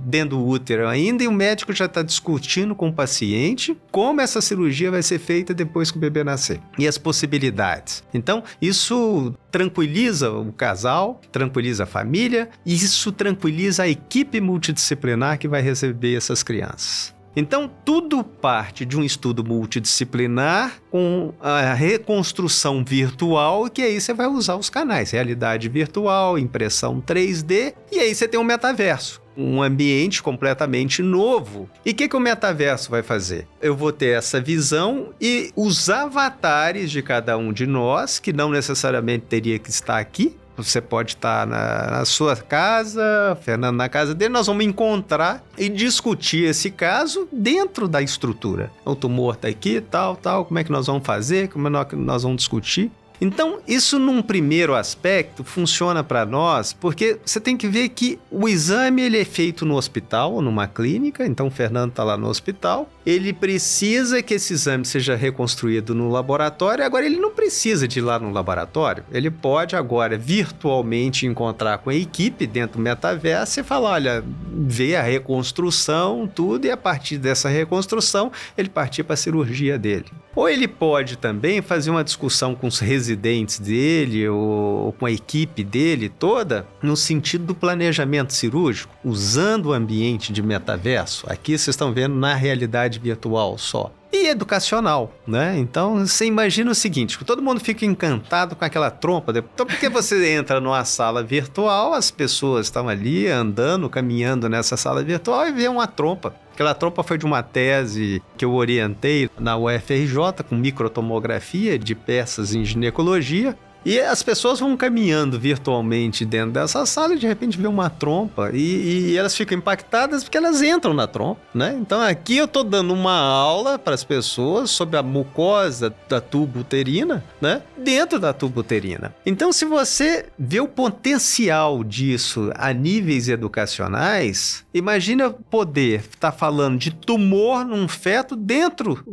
[0.06, 4.40] dentro do útero ainda e o médico já está discutindo com o paciente como essa
[4.40, 8.02] cirurgia vai ser feita depois que o bebê nascer e as possibilidades.
[8.14, 15.50] Então, isso tranquiliza o casal, tranquiliza a família e isso tranquiliza a equipe multidisciplinar que
[15.50, 17.19] vai receber essas crianças.
[17.36, 24.28] Então, tudo parte de um estudo multidisciplinar com a reconstrução virtual, que aí você vai
[24.28, 30.22] usar os canais, realidade virtual, impressão 3D, e aí você tem um metaverso um ambiente
[30.22, 31.70] completamente novo.
[31.86, 33.48] E o que, que o metaverso vai fazer?
[33.62, 38.50] Eu vou ter essa visão e os avatares de cada um de nós, que não
[38.50, 44.14] necessariamente teria que estar aqui, Você pode estar na, na sua casa, Fernando na casa
[44.14, 48.72] dele, nós vamos encontrar e discutir esse caso dentro da estrutura.
[48.86, 51.96] O tumor está aqui, tal, tal, como é que nós vamos fazer, como é que
[51.96, 52.92] nós vamos discutir.
[53.22, 58.48] Então, isso num primeiro aspecto funciona para nós, porque você tem que ver que o
[58.48, 62.90] exame ele é feito no hospital, numa clínica, então o Fernando está lá no hospital,
[63.06, 68.02] ele precisa que esse exame seja reconstruído no laboratório, agora ele não precisa de ir
[68.02, 73.64] lá no laboratório, ele pode agora virtualmente encontrar com a equipe dentro do metaverso e
[73.64, 79.18] falar, olha, ver a reconstrução, tudo, e a partir dessa reconstrução ele partir para a
[79.18, 80.06] cirurgia dele.
[80.36, 85.12] Ou ele pode também fazer uma discussão com os residentes dele ou, ou, com a
[85.12, 91.26] equipe dele toda no sentido do planejamento cirúrgico, usando o ambiente de metaverso.
[91.30, 95.58] Aqui vocês estão vendo na realidade virtual só e educacional, né?
[95.58, 99.32] Então você imagina o seguinte: todo mundo fica encantado com aquela trompa.
[99.32, 105.04] Então, porque você entra numa sala virtual, as pessoas estão ali andando, caminhando nessa sala
[105.04, 106.34] virtual e vê uma trompa.
[106.60, 112.54] Aquela trompa foi de uma tese que eu orientei na UFRJ com microtomografia de peças
[112.54, 113.58] em ginecologia.
[113.86, 118.52] E as pessoas vão caminhando virtualmente dentro dessa sala e de repente vê uma trompa
[118.54, 121.78] e, e, elas ficam impactadas porque elas entram na trompa, né?
[121.80, 126.60] Então aqui eu tô dando uma aula para as pessoas sobre a mucosa da tuba
[126.60, 127.62] uterina, né?
[127.78, 129.16] Dentro da tuba uterina.
[129.26, 136.78] Então se você vê o potencial disso a níveis educacionais, imagina poder estar tá falando
[136.78, 139.04] de tumor num feto dentro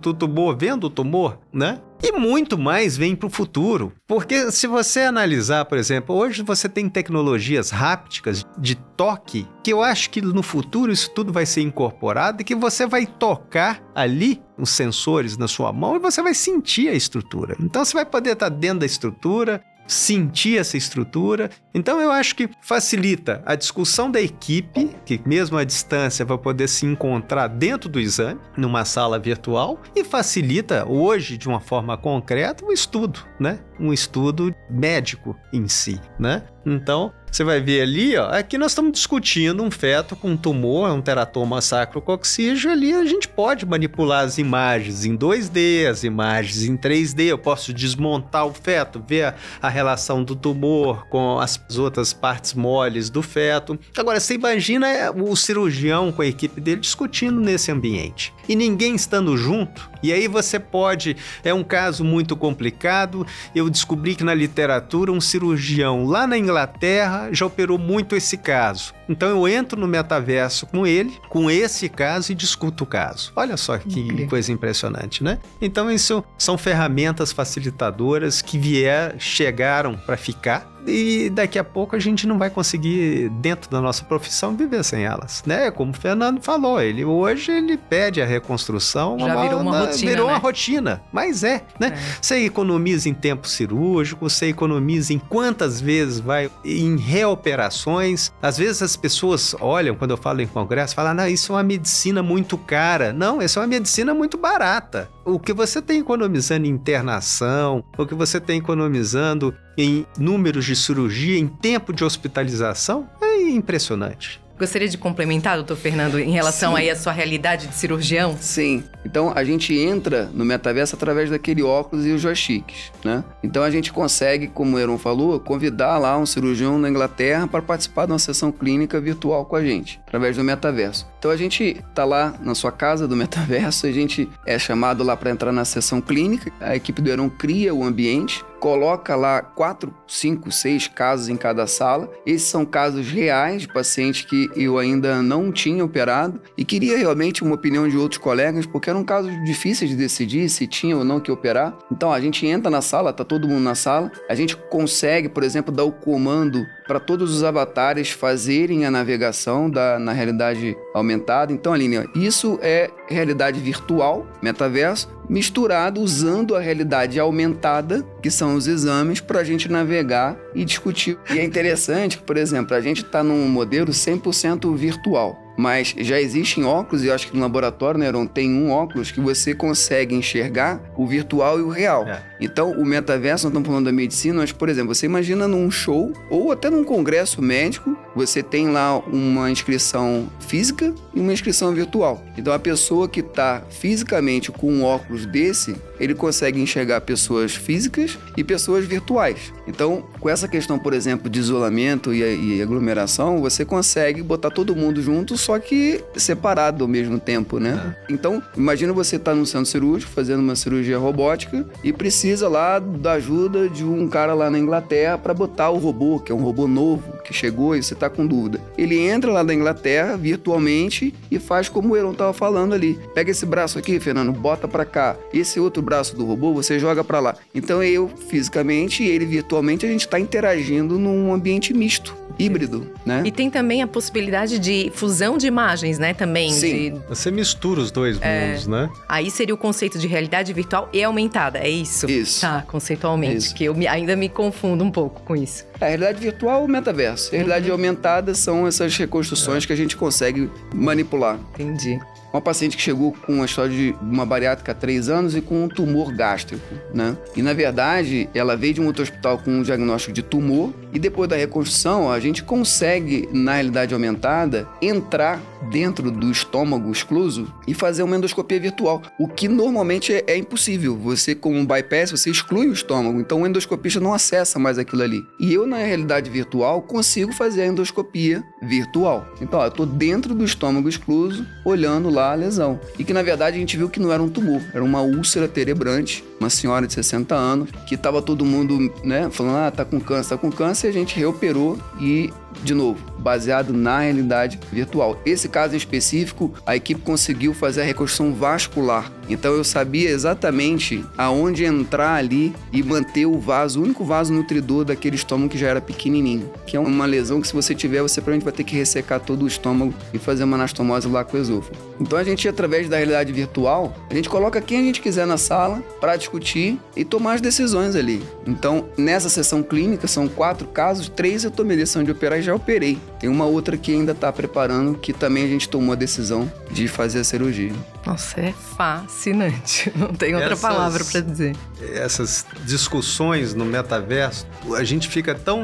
[0.00, 1.78] do tumor, vendo o tumor, né?
[2.02, 3.92] E muito mais vem para o futuro.
[4.06, 9.82] Porque se você analisar, por exemplo, hoje você tem tecnologias hápticas de toque, que eu
[9.82, 14.42] acho que no futuro isso tudo vai ser incorporado e que você vai tocar ali
[14.58, 17.56] os sensores na sua mão e você vai sentir a estrutura.
[17.60, 21.50] Então você vai poder estar dentro da estrutura, sentir essa estrutura.
[21.74, 26.68] Então eu acho que facilita a discussão da equipe, que mesmo à distância vai poder
[26.68, 32.64] se encontrar dentro do exame, numa sala virtual, e facilita hoje de uma forma concreta
[32.64, 33.60] o estudo, né?
[33.78, 36.44] Um estudo médico em si, né?
[36.64, 40.90] Então, você vai ver ali, ó, aqui nós estamos discutindo um feto com um tumor,
[40.90, 46.78] um teratoma sacrococcígeo, ali a gente pode manipular as imagens em 2D, as imagens em
[46.78, 52.14] 3D, eu posso desmontar o feto, ver a, a relação do tumor com as outras
[52.14, 53.78] partes moles do feto.
[53.98, 58.94] Agora, você imagina é, o cirurgião com a equipe dele discutindo nesse ambiente e ninguém
[58.94, 59.90] estando junto.
[60.02, 63.26] E aí você pode, é um caso muito complicado.
[63.54, 68.94] Eu descobri que na literatura um cirurgião lá na Inglaterra já operou muito esse caso.
[69.08, 73.32] Então eu entro no metaverso com ele, com esse caso e discuto o caso.
[73.36, 74.28] Olha só que Incrível.
[74.28, 75.38] coisa impressionante, né?
[75.60, 81.98] Então isso são ferramentas facilitadoras que vier, chegaram para ficar e daqui a pouco a
[81.98, 85.70] gente não vai conseguir, dentro da nossa profissão, viver sem elas, né?
[85.70, 90.10] Como o Fernando falou, ele hoje ele pede a reconstrução, já uma, virou uma, rotina,
[90.10, 90.32] virou né?
[90.32, 91.88] uma rotina, mas é, né?
[91.88, 92.18] É.
[92.20, 98.32] Você economiza em tempo cirúrgico, você economiza em quantas vezes vai em reoperações.
[98.40, 102.22] Às vezes as pessoas olham quando eu falo em congresso, falam, isso é uma medicina
[102.22, 103.12] muito cara.
[103.12, 105.10] Não, essa é uma medicina muito barata.
[105.24, 110.74] O que você tem economizando em internação, o que você tem economizando em números de
[110.74, 114.40] cirurgia, em tempo de hospitalização, é impressionante.
[114.58, 116.78] Gostaria de complementar, doutor Fernando, em relação Sim.
[116.78, 118.36] aí à sua realidade de cirurgião?
[118.40, 118.82] Sim.
[119.04, 123.22] Então a gente entra no metaverso através daquele óculos e os joysticks, né?
[123.42, 127.60] Então a gente consegue, como o Heron falou, convidar lá um cirurgião na Inglaterra para
[127.60, 131.06] participar de uma sessão clínica virtual com a gente, através do metaverso.
[131.18, 135.16] Então a gente tá lá na sua casa do metaverso, a gente é chamado lá
[135.16, 139.94] para entrar na sessão clínica, a equipe do Heron cria o ambiente, coloca lá quatro,
[140.06, 142.10] cinco, seis casos em cada sala.
[142.24, 147.42] Esses são casos reais de pacientes que eu ainda não tinha operado e queria realmente
[147.42, 151.20] uma opinião de outros colegas, porque eram casos difíceis de decidir se tinha ou não
[151.20, 151.76] que operar.
[151.90, 155.42] Então a gente entra na sala, tá todo mundo na sala, a gente consegue, por
[155.42, 161.52] exemplo, dar o comando para todos os avatares fazerem a navegação da, na realidade aumentada.
[161.52, 168.66] Então, Aline, isso é realidade virtual, metaverso, misturado usando a realidade aumentada, que são os
[168.66, 171.18] exames, para a gente navegar e discutir.
[171.30, 175.45] E é interessante que, por exemplo, a gente está num modelo 100% virtual.
[175.56, 179.10] Mas já existem óculos, e eu acho que no laboratório, Neron, né, tem um óculos
[179.10, 182.06] que você consegue enxergar o virtual e o real.
[182.06, 182.22] É.
[182.40, 186.12] Então, o metaverso, nós estamos falando da medicina, mas, por exemplo, você imagina num show
[186.30, 192.22] ou até num congresso médico, você tem lá uma inscrição física e uma inscrição virtual.
[192.36, 198.18] Então, a pessoa que está fisicamente com um óculos desse, ele consegue enxergar pessoas físicas
[198.36, 199.52] e pessoas virtuais.
[199.66, 204.76] Então, com essa questão, por exemplo, de isolamento e, e aglomeração, você consegue botar todo
[204.76, 207.96] mundo junto, só que separado ao mesmo tempo, né?
[208.08, 208.12] É.
[208.12, 212.78] Então, imagina você estar tá no centro cirúrgico fazendo uma cirurgia robótica e precisa lá
[212.78, 216.42] da ajuda de um cara lá na Inglaterra para botar o robô, que é um
[216.42, 218.60] robô novo que chegou e você está com dúvida.
[218.78, 222.98] Ele entra lá da Inglaterra virtualmente e faz como o Elon estava falando ali.
[223.14, 225.16] Pega esse braço aqui, Fernando, bota para cá.
[225.32, 227.36] Esse outro braço do robô você joga para lá.
[227.54, 233.22] Então eu fisicamente e ele virtualmente a gente está interagindo num ambiente misto híbrido, né?
[233.24, 236.12] E tem também a possibilidade de fusão de imagens, né?
[236.14, 236.52] Também.
[236.52, 236.92] Sim.
[236.92, 237.00] De...
[237.08, 238.48] Você mistura os dois é...
[238.48, 238.90] mundos, né?
[239.08, 242.10] Aí seria o conceito de realidade virtual e aumentada, é isso?
[242.10, 242.40] Isso.
[242.42, 243.54] Tá, conceitualmente, isso.
[243.54, 245.64] que eu ainda me confundo um pouco com isso.
[245.80, 247.34] É, a realidade virtual o metaverso.
[247.34, 247.72] A realidade uhum.
[247.72, 249.66] aumentada são essas reconstruções é.
[249.66, 251.38] que a gente consegue manipular.
[251.54, 251.98] Entendi
[252.36, 255.64] uma paciente que chegou com uma história de uma bariátrica há três anos e com
[255.64, 257.16] um tumor gástrico, né?
[257.34, 260.98] E na verdade, ela veio de um outro hospital com um diagnóstico de tumor e
[260.98, 267.72] depois da reconstrução, a gente consegue, na realidade aumentada, entrar dentro do estômago excluso e
[267.72, 270.96] fazer uma endoscopia virtual, o que normalmente é, é impossível.
[270.96, 275.02] Você, com um bypass, você exclui o estômago, então o endoscopista não acessa mais aquilo
[275.02, 275.24] ali.
[275.40, 279.26] E eu, na realidade virtual, consigo fazer a endoscopia virtual.
[279.40, 282.78] Então, ó, eu estou dentro do estômago excluso, olhando lá a lesão.
[282.98, 285.50] E que na verdade a gente viu que não era um tumor, era uma úlcera
[285.52, 290.00] cerebrante, uma senhora de 60 anos, que estava todo mundo, né, falando, ah, tá com
[290.00, 295.20] câncer, tá com câncer, e a gente reoperou e de novo, baseado na realidade virtual.
[295.24, 299.10] Esse caso em específico, a equipe conseguiu fazer a reconstrução vascular.
[299.28, 304.84] Então eu sabia exatamente aonde entrar ali e manter o vaso, o único vaso nutridor
[304.84, 306.48] daquele estômago que já era pequenininho.
[306.66, 309.42] Que é uma lesão que se você tiver, você provavelmente vai ter que ressecar todo
[309.42, 311.76] o estômago e fazer uma anastomose lá com o esôfago.
[312.00, 315.38] Então a gente, através da realidade virtual, a gente coloca quem a gente quiser na
[315.38, 318.22] sala para discutir e tomar as decisões ali.
[318.46, 322.98] Então, nessa sessão clínica, são quatro casos, três eu tomei decisão de operar já operei.
[323.18, 326.88] Tem uma outra que ainda está preparando, que também a gente tomou a decisão de
[326.88, 327.72] fazer a cirurgia.
[328.04, 329.92] Nossa, é fascinante.
[329.96, 331.56] Não tem outra essas, palavra para dizer.
[331.94, 335.62] Essas discussões no metaverso, a gente fica tão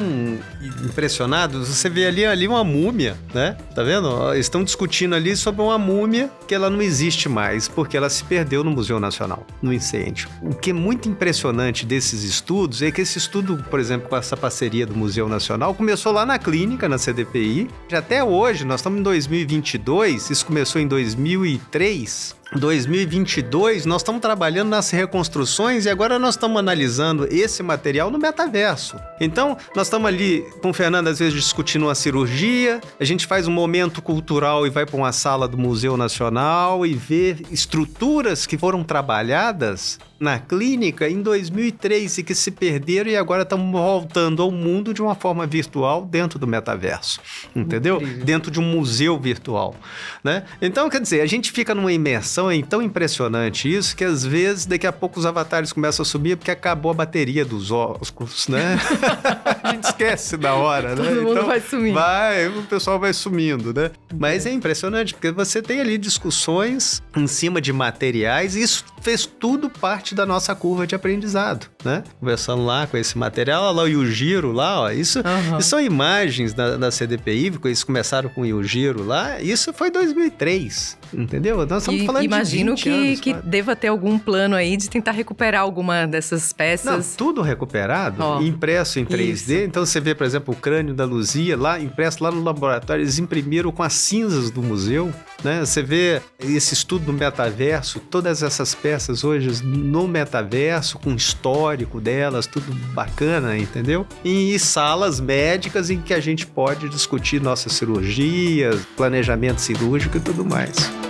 [0.84, 1.64] impressionado.
[1.64, 3.56] Você vê ali, ali uma múmia, né?
[3.74, 4.34] Tá vendo?
[4.34, 8.64] Estão discutindo ali sobre uma múmia que ela não existe mais, porque ela se perdeu
[8.64, 10.28] no Museu Nacional, no incêndio.
[10.42, 14.36] O que é muito impressionante desses estudos é que esse estudo, por exemplo, com essa
[14.36, 17.41] parceria do Museu Nacional, começou lá na clínica, na CDPI.
[17.88, 22.42] Já até hoje, nós estamos em 2022, isso começou em 2003.
[22.54, 28.96] 2022, nós estamos trabalhando nas reconstruções e agora nós estamos analisando esse material no metaverso.
[29.20, 33.48] Então, nós estamos ali com o Fernando, às vezes, discutindo uma cirurgia, a gente faz
[33.48, 38.58] um momento cultural e vai para uma sala do Museu Nacional e vê estruturas que
[38.58, 44.52] foram trabalhadas na clínica em 2003 e que se perderam e agora estão voltando ao
[44.52, 47.20] mundo de uma forma virtual dentro do metaverso,
[47.56, 47.96] entendeu?
[47.96, 48.24] Incrível.
[48.24, 49.74] Dentro de um museu virtual,
[50.22, 50.44] né?
[50.60, 54.64] Então, quer dizer, a gente fica numa imersão, é tão impressionante isso que às vezes
[54.64, 58.78] daqui a pouco os avatares começam a subir porque acabou a bateria dos óculos, né?
[59.64, 61.02] a gente esquece da hora, né?
[61.02, 61.94] Todo mundo então, vai sumindo.
[61.94, 63.90] Vai, o pessoal vai sumindo, né?
[64.16, 69.26] Mas é impressionante porque você tem ali discussões em cima de materiais e isso fez
[69.26, 72.02] tudo parte da nossa curva de aprendizado, né?
[72.20, 75.58] Conversando lá com esse material, olha lá o Yujiro lá, ó, isso, uhum.
[75.58, 80.98] isso são imagens da, da CDPI, eles começaram com o Yujiro lá, isso foi 2003,
[81.14, 81.66] entendeu?
[81.66, 84.88] Nós estamos e, falando imagino de Imagino que, que deva ter algum plano aí de
[84.88, 86.84] tentar recuperar alguma dessas peças.
[86.84, 89.52] Não, tudo recuperado, oh, impresso em 3D, isso.
[89.52, 93.18] então você vê, por exemplo, o crânio da Luzia lá, impresso lá no laboratório, eles
[93.18, 95.60] imprimiram com as cinzas do museu, né?
[95.60, 102.00] Você vê esse estudo do metaverso, todas essas peças peças hoje no metaverso, com histórico
[102.00, 104.06] delas, tudo bacana, entendeu?
[104.24, 110.44] E salas médicas em que a gente pode discutir nossas cirurgias, planejamento cirúrgico e tudo
[110.44, 111.01] mais.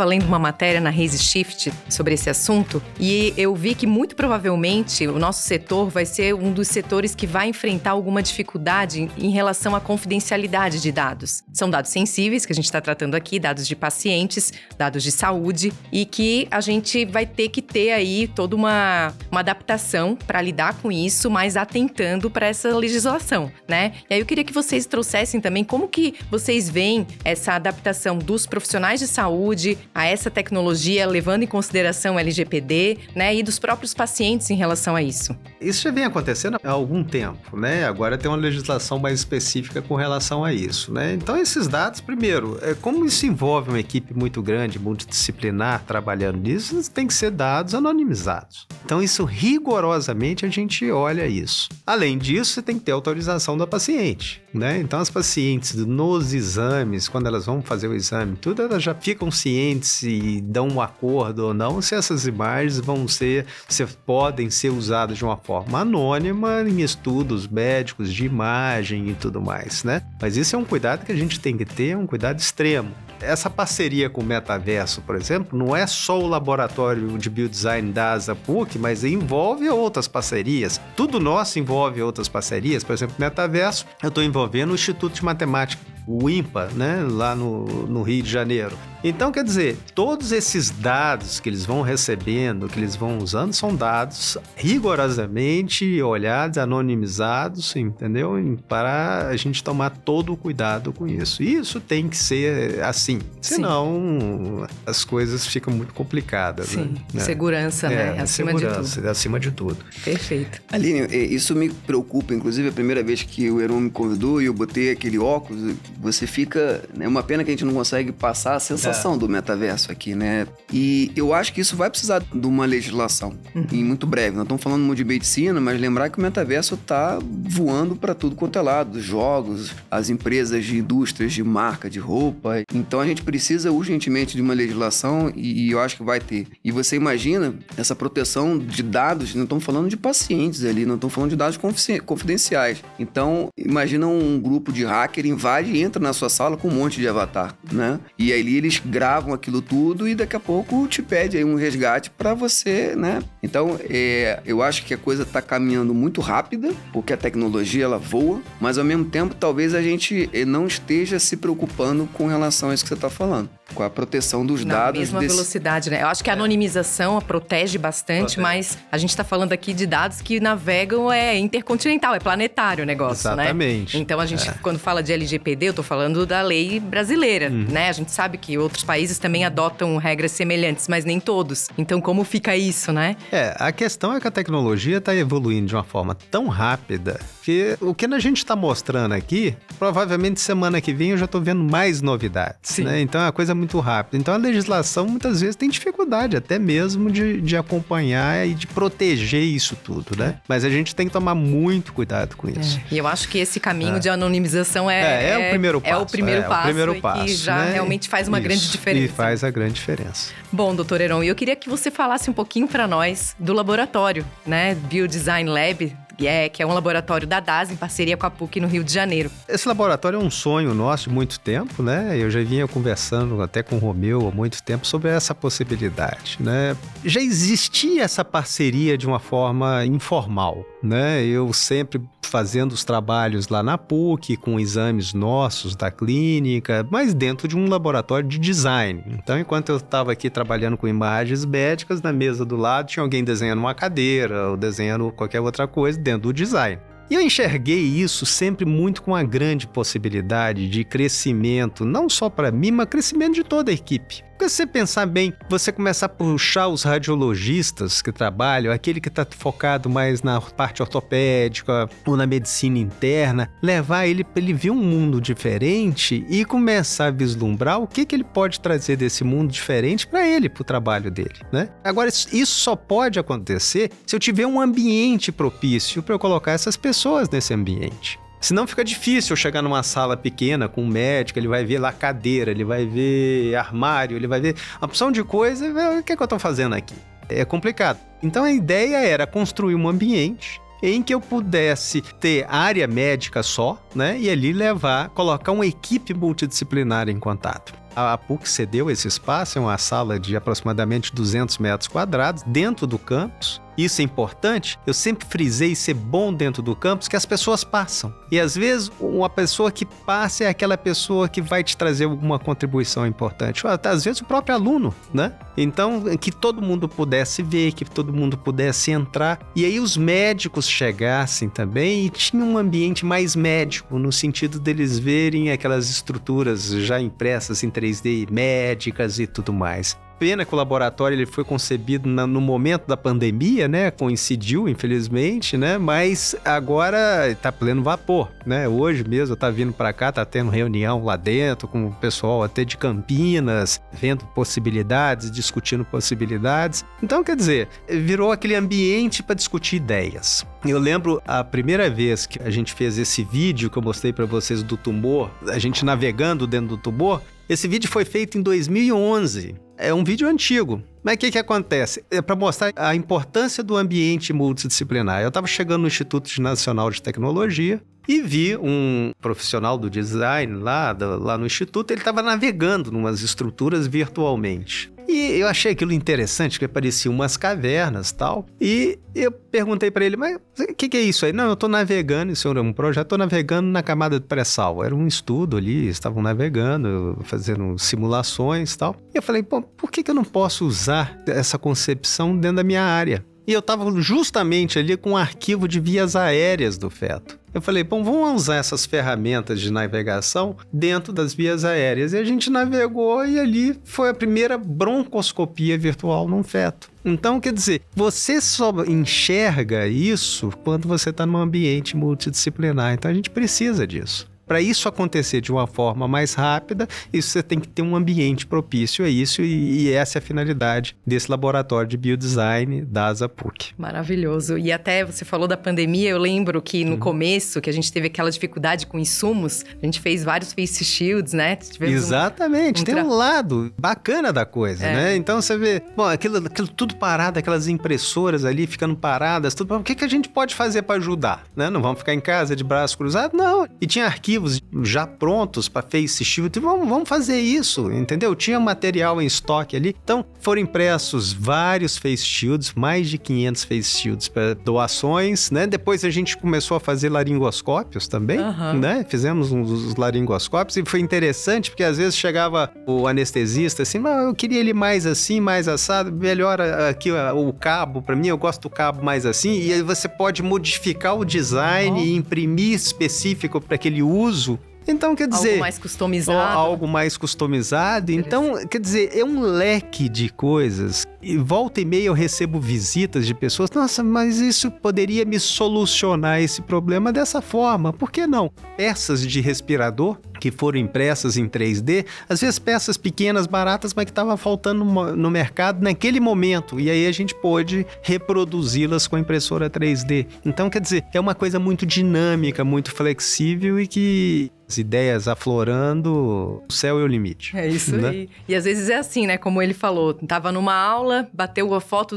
[0.00, 4.16] Estava lendo uma matéria na Raise Shift sobre esse assunto e eu vi que muito
[4.16, 9.30] provavelmente o nosso setor vai ser um dos setores que vai enfrentar alguma dificuldade em
[9.30, 11.42] relação à confidencialidade de dados.
[11.52, 15.70] São dados sensíveis que a gente está tratando aqui, dados de pacientes, dados de saúde
[15.92, 20.74] e que a gente vai ter que ter aí toda uma, uma adaptação para lidar
[20.80, 23.92] com isso, mas atentando para essa legislação, né?
[24.08, 28.46] E aí eu queria que vocês trouxessem também como que vocês veem essa adaptação dos
[28.46, 34.50] profissionais de saúde, a essa tecnologia, levando em consideração LGPD, né, e dos próprios pacientes
[34.50, 35.36] em relação a isso?
[35.60, 37.84] Isso já vem acontecendo há algum tempo, né?
[37.84, 41.14] Agora tem uma legislação mais específica com relação a isso, né?
[41.14, 46.90] Então esses dados, primeiro, é como isso envolve uma equipe muito grande, multidisciplinar trabalhando nisso,
[46.90, 48.66] tem que ser dados anonimizados.
[48.84, 51.68] Então isso rigorosamente a gente olha isso.
[51.86, 54.78] Além disso, você tem que ter autorização da paciente, né?
[54.78, 59.30] Então as pacientes nos exames, quando elas vão fazer o exame, tudo elas já ficam
[59.30, 64.70] cientes e dão um acordo ou não se essas imagens vão ser, se podem ser
[64.70, 70.02] usadas de uma forma anônima em estudos médicos de imagem e tudo mais, né?
[70.20, 72.90] Mas isso é um cuidado que a gente tem que ter, um cuidado extremo.
[73.20, 78.12] Essa parceria com o Metaverso, por exemplo, não é só o laboratório de biodesign da
[78.12, 80.80] ASA PUC, mas envolve outras parcerias.
[80.96, 82.82] Tudo nosso envolve outras parcerias.
[82.82, 87.64] Por exemplo, Metaverso, eu estou envolvendo o Instituto de Matemática o IMPA, né, lá no,
[87.86, 88.76] no Rio de Janeiro.
[89.02, 93.74] Então, quer dizer, todos esses dados que eles vão recebendo, que eles vão usando, são
[93.74, 98.58] dados rigorosamente olhados, anonimizados, entendeu?
[98.68, 101.42] Para a gente tomar todo o cuidado com isso.
[101.42, 104.74] E isso tem que ser assim, senão Sim.
[104.84, 106.66] as coisas ficam muito complicadas.
[106.66, 107.20] Sim, né?
[107.22, 108.18] segurança, né?
[108.18, 109.08] É, acima segurança, de tudo.
[109.08, 109.78] Acima de tudo.
[110.04, 110.60] Perfeito.
[110.70, 114.52] Aline, isso me preocupa, inclusive a primeira vez que o Heron me convidou e eu
[114.52, 116.82] botei aquele óculos, você fica.
[116.94, 119.18] É né, uma pena que a gente não consegue passar a sensação é.
[119.18, 120.46] do metaverso aqui, né?
[120.72, 123.66] E eu acho que isso vai precisar de uma legislação uhum.
[123.70, 124.34] em muito breve.
[124.34, 128.34] Nós estamos falando muito de medicina, mas lembrar que o metaverso está voando para tudo
[128.34, 132.62] quanto é lado: os jogos, as empresas de indústrias de marca, de roupa.
[132.74, 136.46] Então a gente precisa urgentemente de uma legislação e, e eu acho que vai ter.
[136.64, 141.14] E você imagina essa proteção de dados, não estamos falando de pacientes ali, não estamos
[141.14, 141.58] falando de dados
[142.06, 142.82] confidenciais.
[142.98, 147.00] Então, imagina um grupo de hacker invade e entra na sua sala com um monte
[147.00, 147.98] de avatar, né?
[148.16, 152.10] E aí eles gravam aquilo tudo e daqui a pouco te pede aí um resgate
[152.10, 153.20] para você, né?
[153.42, 157.98] Então, é, eu acho que a coisa está caminhando muito rápida, porque a tecnologia ela
[157.98, 162.70] voa, mas ao mesmo tempo talvez a gente eh, não esteja se preocupando com relação
[162.70, 164.94] a isso que você está falando com a proteção dos Na dados.
[164.94, 165.34] Na mesma desse...
[165.34, 166.02] velocidade, né?
[166.02, 168.40] Eu acho que a anonimização a protege bastante, protege.
[168.40, 172.86] mas a gente está falando aqui de dados que navegam é intercontinental, é planetário o
[172.86, 173.40] negócio, Exatamente.
[173.40, 173.50] né?
[173.50, 173.98] Exatamente.
[173.98, 174.54] Então a gente, é.
[174.62, 177.66] quando fala de LGPD, eu tô falando da lei brasileira, uhum.
[177.70, 177.88] né?
[177.88, 181.68] A gente sabe que outros países também adotam regras semelhantes, mas nem todos.
[181.76, 183.16] Então como fica isso, né?
[183.30, 187.76] É, a questão é que a tecnologia está evoluindo de uma forma tão rápida que
[187.80, 191.62] o que a gente está mostrando aqui, provavelmente semana que vem eu já estou vendo
[191.62, 193.00] mais novidades, né?
[193.00, 194.16] Então é uma coisa muito rápida.
[194.16, 199.42] Então a legislação muitas vezes tem dificuldade até mesmo de, de acompanhar e de proteger
[199.42, 200.36] isso tudo, né?
[200.48, 202.78] Mas a gente tem que tomar muito cuidado com isso.
[202.90, 202.94] É.
[202.94, 203.98] E eu acho que esse caminho é.
[203.98, 205.94] de anonimização é, é, é, o primeiro passo.
[205.94, 207.72] É o primeiro passo, é o primeiro passo que já né?
[207.72, 208.48] realmente faz uma isso.
[208.48, 209.04] grande diferença.
[209.04, 210.32] E faz a grande diferença.
[210.52, 214.74] Bom, doutor Heron, eu queria que você falasse um pouquinho para nós do laboratório, né?
[214.74, 215.96] Biodesign Lab
[216.26, 218.92] é, que é um laboratório da DAS em parceria com a PUC no Rio de
[218.92, 219.30] Janeiro.
[219.48, 222.16] Esse laboratório é um sonho nosso de muito tempo, né?
[222.16, 226.76] Eu já vinha conversando até com o Romeu há muito tempo sobre essa possibilidade, né?
[227.04, 231.24] Já existia essa parceria de uma forma informal, né?
[231.24, 237.48] Eu sempre fazendo os trabalhos lá na PUC, com exames nossos da clínica, mas dentro
[237.48, 239.02] de um laboratório de design.
[239.08, 243.24] Então, enquanto eu estava aqui trabalhando com imagens médicas, na mesa do lado tinha alguém
[243.24, 246.78] desenhando uma cadeira ou desenhando qualquer outra coisa dentro do design.
[247.10, 252.52] E eu enxerguei isso sempre muito com uma grande possibilidade de crescimento, não só para
[252.52, 254.22] mim, mas crescimento de toda a equipe.
[254.40, 259.08] Porque se você pensar bem, você começar a puxar os radiologistas que trabalham, aquele que
[259.08, 264.70] está focado mais na parte ortopédica ou na medicina interna, levar ele para ele ver
[264.70, 269.52] um mundo diferente e começar a vislumbrar o que, que ele pode trazer desse mundo
[269.52, 271.68] diferente para ele, para o trabalho dele, né?
[271.84, 276.78] Agora, isso só pode acontecer se eu tiver um ambiente propício para eu colocar essas
[276.78, 276.99] pessoas
[277.30, 278.18] nesse ambiente.
[278.40, 281.92] Senão fica difícil eu chegar numa sala pequena com um médico, ele vai ver lá
[281.92, 285.66] cadeira, ele vai ver armário, ele vai ver uma opção de coisa,
[285.98, 286.94] o que, é que eu estou fazendo aqui?
[287.28, 287.98] É complicado.
[288.22, 293.78] Então a ideia era construir um ambiente em que eu pudesse ter área médica só,
[293.94, 294.18] né?
[294.18, 297.74] E ali levar, colocar uma equipe multidisciplinar em contato.
[298.12, 302.98] A PUC cedeu esse espaço, é uma sala de aproximadamente 200 metros quadrados dentro do
[302.98, 307.64] campus, isso é importante, eu sempre frisei ser bom dentro do campus que as pessoas
[307.64, 308.12] passam.
[308.30, 312.38] E às vezes uma pessoa que passa é aquela pessoa que vai te trazer alguma
[312.38, 313.66] contribuição importante.
[313.66, 315.32] Ou às vezes o próprio aluno, né?
[315.56, 319.38] Então, que todo mundo pudesse ver, que todo mundo pudesse entrar.
[319.56, 324.98] E aí os médicos chegassem também e tinha um ambiente mais médico, no sentido deles
[324.98, 330.56] verem aquelas estruturas já impressas em 3 3D médicas e tudo mais pena que o
[330.56, 333.90] laboratório ele foi concebido na, no momento da pandemia, né?
[333.90, 335.78] Coincidiu, infelizmente, né?
[335.78, 338.68] Mas agora está pleno vapor, né?
[338.68, 342.66] Hoje mesmo tá vindo para cá, tá tendo reunião lá dentro com o pessoal até
[342.66, 346.84] de Campinas, vendo possibilidades, discutindo possibilidades.
[347.02, 350.46] Então, quer dizer, virou aquele ambiente para discutir ideias.
[350.66, 354.26] Eu lembro a primeira vez que a gente fez esse vídeo que eu mostrei para
[354.26, 357.22] vocês do tumor, a gente navegando dentro do tumor.
[357.50, 359.56] Esse vídeo foi feito em 2011.
[359.76, 360.80] É um vídeo antigo.
[361.02, 362.04] Mas o que, que acontece?
[362.08, 365.20] É para mostrar a importância do ambiente multidisciplinar.
[365.20, 370.92] Eu estava chegando no Instituto Nacional de Tecnologia e vi um profissional do design lá,
[370.92, 374.92] do, lá no Instituto, ele estava navegando em umas estruturas virtualmente.
[375.08, 378.46] E eu achei aquilo interessante, porque parecia umas cavernas tal.
[378.60, 381.32] E eu perguntei para ele, mas o que, que, é isso aí?
[381.32, 384.82] Não, eu estou navegando, isso é um projeto, estou navegando na camada de pré-sal.
[384.82, 388.96] Era um estudo ali, estavam navegando, fazendo simulações tal.
[389.14, 392.64] E eu falei, pô, por que, que eu não posso usar essa concepção dentro da
[392.64, 393.24] minha área?
[393.46, 397.39] E eu estava justamente ali com um arquivo de vias aéreas do feto.
[397.52, 402.12] Eu falei, bom, vamos usar essas ferramentas de navegação dentro das vias aéreas.
[402.12, 406.88] E a gente navegou e ali foi a primeira broncoscopia virtual num feto.
[407.04, 412.94] Então, quer dizer, você só enxerga isso quando você está num ambiente multidisciplinar.
[412.94, 414.29] Então, a gente precisa disso.
[414.50, 418.44] Para isso acontecer de uma forma mais rápida, isso você tem que ter um ambiente
[418.44, 423.74] propício a isso e, e essa é a finalidade desse laboratório de biodesign da ASAPUC.
[423.78, 424.58] Maravilhoso.
[424.58, 426.98] E até você falou da pandemia, eu lembro que no uhum.
[426.98, 431.32] começo, que a gente teve aquela dificuldade com insumos, a gente fez vários face shields,
[431.32, 431.56] né?
[431.80, 434.92] Exatamente, um, um tem um lado bacana da coisa, é.
[434.92, 435.16] né?
[435.16, 439.82] Então você vê, bom, aquilo, aquilo tudo parado, aquelas impressoras ali ficando paradas, tudo, o
[439.84, 441.70] que, que a gente pode fazer para ajudar, né?
[441.70, 443.36] Não vamos ficar em casa de braço cruzado?
[443.36, 443.68] Não.
[443.80, 446.58] E tinha arquivo arquivos já prontos para face shield.
[446.58, 448.34] Vamos, vamos fazer isso, entendeu?
[448.34, 449.94] Tinha material em estoque ali.
[450.02, 455.66] Então, foram impressos vários face shields, mais de 500 face shields para doações, né?
[455.66, 458.78] Depois a gente começou a fazer laringoscópios também, uhum.
[458.78, 459.04] né?
[459.08, 464.34] Fizemos uns laringoscópios e foi interessante porque às vezes chegava o anestesista assim, mas eu
[464.34, 468.70] queria ele mais assim, mais assado, melhor aqui o cabo para mim, eu gosto do
[468.70, 472.04] cabo mais assim, e aí você pode modificar o design uhum.
[472.04, 474.58] e imprimir específico para aquele uso uso.
[474.88, 475.50] Então, quer dizer.
[475.50, 476.58] Algo mais customizado.
[476.58, 478.12] Algo mais customizado.
[478.12, 481.06] Então, quer dizer, é um leque de coisas.
[481.22, 483.70] E volta e meia eu recebo visitas de pessoas.
[483.70, 487.92] Nossa, mas isso poderia me solucionar esse problema dessa forma.
[487.92, 488.50] Por que não?
[488.76, 494.10] Peças de respirador que foram impressas em 3D, às vezes peças pequenas, baratas, mas que
[494.10, 496.80] estava faltando no mercado naquele momento.
[496.80, 500.26] E aí a gente pôde reproduzi-las com a impressora 3D.
[500.44, 506.62] Então, quer dizer, é uma coisa muito dinâmica, muito flexível e que as ideias aflorando,
[506.68, 507.56] o céu é o limite.
[507.56, 508.08] É isso né?
[508.08, 508.28] aí.
[508.48, 509.36] E às vezes é assim, né?
[509.36, 512.16] Como ele falou, tava numa aula, bateu a foto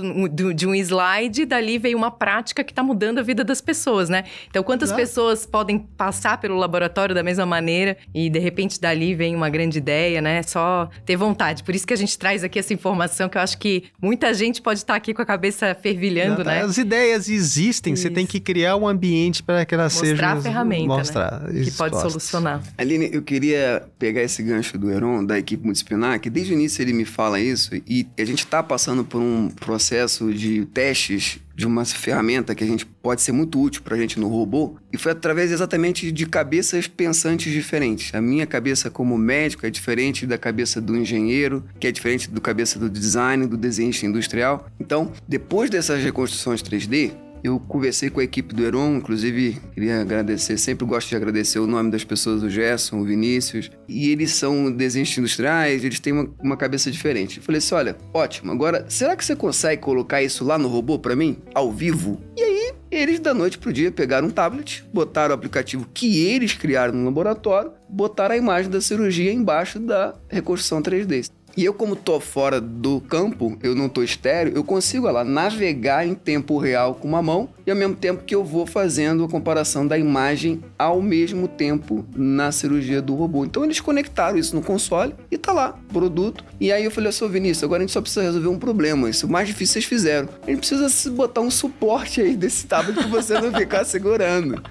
[0.53, 4.25] de um slide, dali veio uma prática que está mudando a vida das pessoas, né?
[4.47, 5.01] Então, quantas Exato.
[5.01, 9.77] pessoas podem passar pelo laboratório da mesma maneira e de repente dali vem uma grande
[9.77, 10.43] ideia, né?
[10.43, 11.63] Só ter vontade.
[11.63, 14.61] Por isso que a gente traz aqui essa informação que eu acho que muita gente
[14.61, 16.61] pode estar aqui com a cabeça fervilhando, né?
[16.61, 18.03] As ideias existem, isso.
[18.03, 21.63] você tem que criar um ambiente para que elas mostrar sejam a ferramenta, mostrar né?
[21.63, 22.61] que pode solucionar.
[22.77, 26.81] Aline, eu queria pegar esse gancho do Heron, da equipe multidisciplinar, que desde o início
[26.81, 31.67] ele me fala isso e a gente está passando por um processo de testes de
[31.67, 34.97] uma ferramenta que a gente pode ser muito útil para a gente no robô e
[34.97, 38.13] foi através exatamente de cabeças pensantes diferentes.
[38.15, 42.41] A minha cabeça como médico é diferente da cabeça do engenheiro, que é diferente do
[42.41, 44.67] cabeça do design, do desenhista industrial.
[44.79, 47.11] Então, depois dessas reconstruções 3D,
[47.43, 51.67] eu conversei com a equipe do Heron, inclusive queria agradecer, sempre gosto de agradecer o
[51.67, 56.29] nome das pessoas, o Gerson, o Vinícius, e eles são desenhos industriais, eles têm uma,
[56.41, 57.37] uma cabeça diferente.
[57.37, 60.97] Eu falei assim: olha, ótimo, agora será que você consegue colocar isso lá no robô
[60.97, 62.21] para mim, ao vivo?
[62.37, 66.53] E aí eles, da noite pro dia, pegaram um tablet, botaram o aplicativo que eles
[66.53, 71.29] criaram no laboratório, botaram a imagem da cirurgia embaixo da reconstrução 3D.
[71.55, 76.05] E eu, como tô fora do campo, eu não tô estéreo, eu consigo lá navegar
[76.05, 79.29] em tempo real com uma mão e ao mesmo tempo que eu vou fazendo a
[79.29, 83.45] comparação da imagem ao mesmo tempo na cirurgia do robô.
[83.45, 86.43] Então eles conectaram isso no console e tá lá, produto.
[86.59, 89.09] E aí eu falei assim, Vinícius, agora a gente só precisa resolver um problema.
[89.09, 90.29] Isso mais difícil vocês fizeram.
[90.45, 94.61] A gente precisa botar um suporte aí desse tablet pra você não ficar segurando.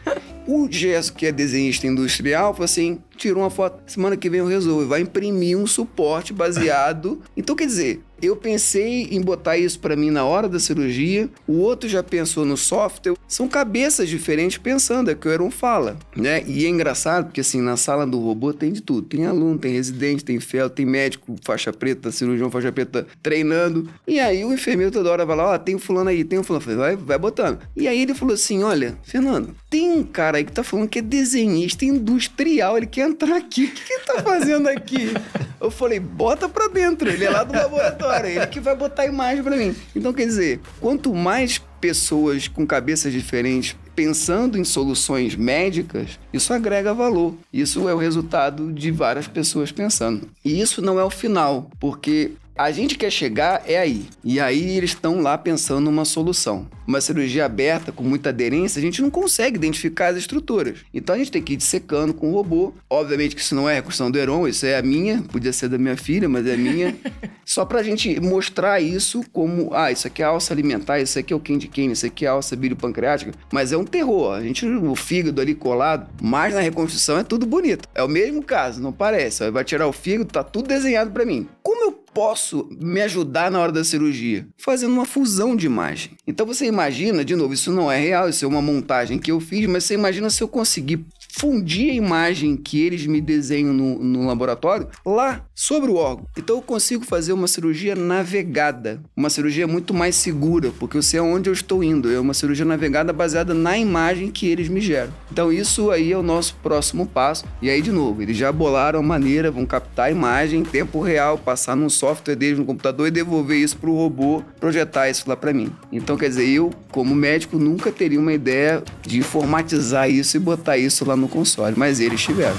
[0.47, 4.47] O Gesso, que é desenhista industrial, falou assim: tirou uma foto, semana que vem eu
[4.47, 7.21] resolvo, vai imprimir um suporte baseado.
[7.37, 11.59] Então, quer dizer, eu pensei em botar isso para mim na hora da cirurgia, o
[11.59, 13.15] outro já pensou no software.
[13.27, 16.43] São cabeças diferentes pensando, é que o Heron fala, né?
[16.47, 19.09] E é engraçado porque assim, na sala do robô tem de tudo.
[19.09, 23.89] Tem aluno, tem residente, tem fel, tem médico, faixa preta, cirurgião, faixa preta treinando.
[24.07, 26.39] E aí o enfermeiro toda hora vai lá, ó, oh, tem um fulano aí, tem
[26.39, 26.65] um fulano.
[26.77, 27.59] Vai, vai botando.
[27.77, 30.99] E aí ele falou assim, olha, Fernando, tem um cara aí que tá falando que
[30.99, 33.65] é desenhista industrial, ele quer entrar aqui.
[33.65, 35.13] O que, que ele tá fazendo aqui?
[35.61, 39.07] Eu falei, bota pra dentro, ele é lá do laboratório, ele que vai botar a
[39.07, 39.75] imagem pra mim.
[39.95, 46.95] Então, quer dizer, quanto mais pessoas com cabeças diferentes pensando em soluções médicas, isso agrega
[46.95, 47.35] valor.
[47.53, 50.29] Isso é o resultado de várias pessoas pensando.
[50.45, 52.33] E isso não é o final, porque
[52.63, 54.07] a gente quer chegar é aí.
[54.23, 56.69] E aí eles estão lá pensando numa solução.
[56.87, 60.81] Uma cirurgia aberta com muita aderência, a gente não consegue identificar as estruturas.
[60.93, 62.73] Então a gente tem que ir dissecando com o robô.
[62.89, 65.69] Obviamente que isso não é a reconstrução do Heron, isso é a minha, podia ser
[65.69, 66.95] da minha filha, mas é minha.
[67.45, 71.37] Só pra gente mostrar isso como, ah, isso aqui é alça alimentar, isso aqui é
[71.37, 73.33] o candy cane, isso aqui é alça pancreática.
[73.53, 74.35] Mas é um terror.
[74.35, 77.89] A gente, o fígado ali colado, mas na reconstrução é tudo bonito.
[77.95, 79.51] É o mesmo caso, não parece.
[79.51, 81.49] Vai tirar o fígado, tá tudo desenhado para mim.
[81.63, 84.47] Como eu posso me ajudar na hora da cirurgia?
[84.57, 86.13] Fazendo uma fusão de imagem.
[86.27, 89.41] Então você imagina, de novo, isso não é real, isso é uma montagem que eu
[89.41, 93.99] fiz, mas você imagina se eu conseguir fundir a imagem que eles me desenham no,
[93.99, 96.27] no laboratório lá sobre o órgão.
[96.37, 101.21] Então eu consigo fazer uma cirurgia navegada, uma cirurgia muito mais segura, porque eu sei
[101.21, 102.13] aonde eu estou indo.
[102.13, 105.13] É uma cirurgia navegada baseada na imagem que eles me geram.
[105.31, 107.45] Então isso aí é o nosso próximo passo.
[107.63, 111.01] E aí de novo, eles já bolaram a maneira, vão captar a imagem em tempo
[111.01, 115.29] real, passar num software deles no computador e devolver isso para o robô projetar isso
[115.29, 115.73] lá para mim.
[115.91, 120.77] Então quer dizer, eu como médico nunca teria uma ideia de informatizar isso e botar
[120.77, 122.57] isso lá no console, mas eles tiveram.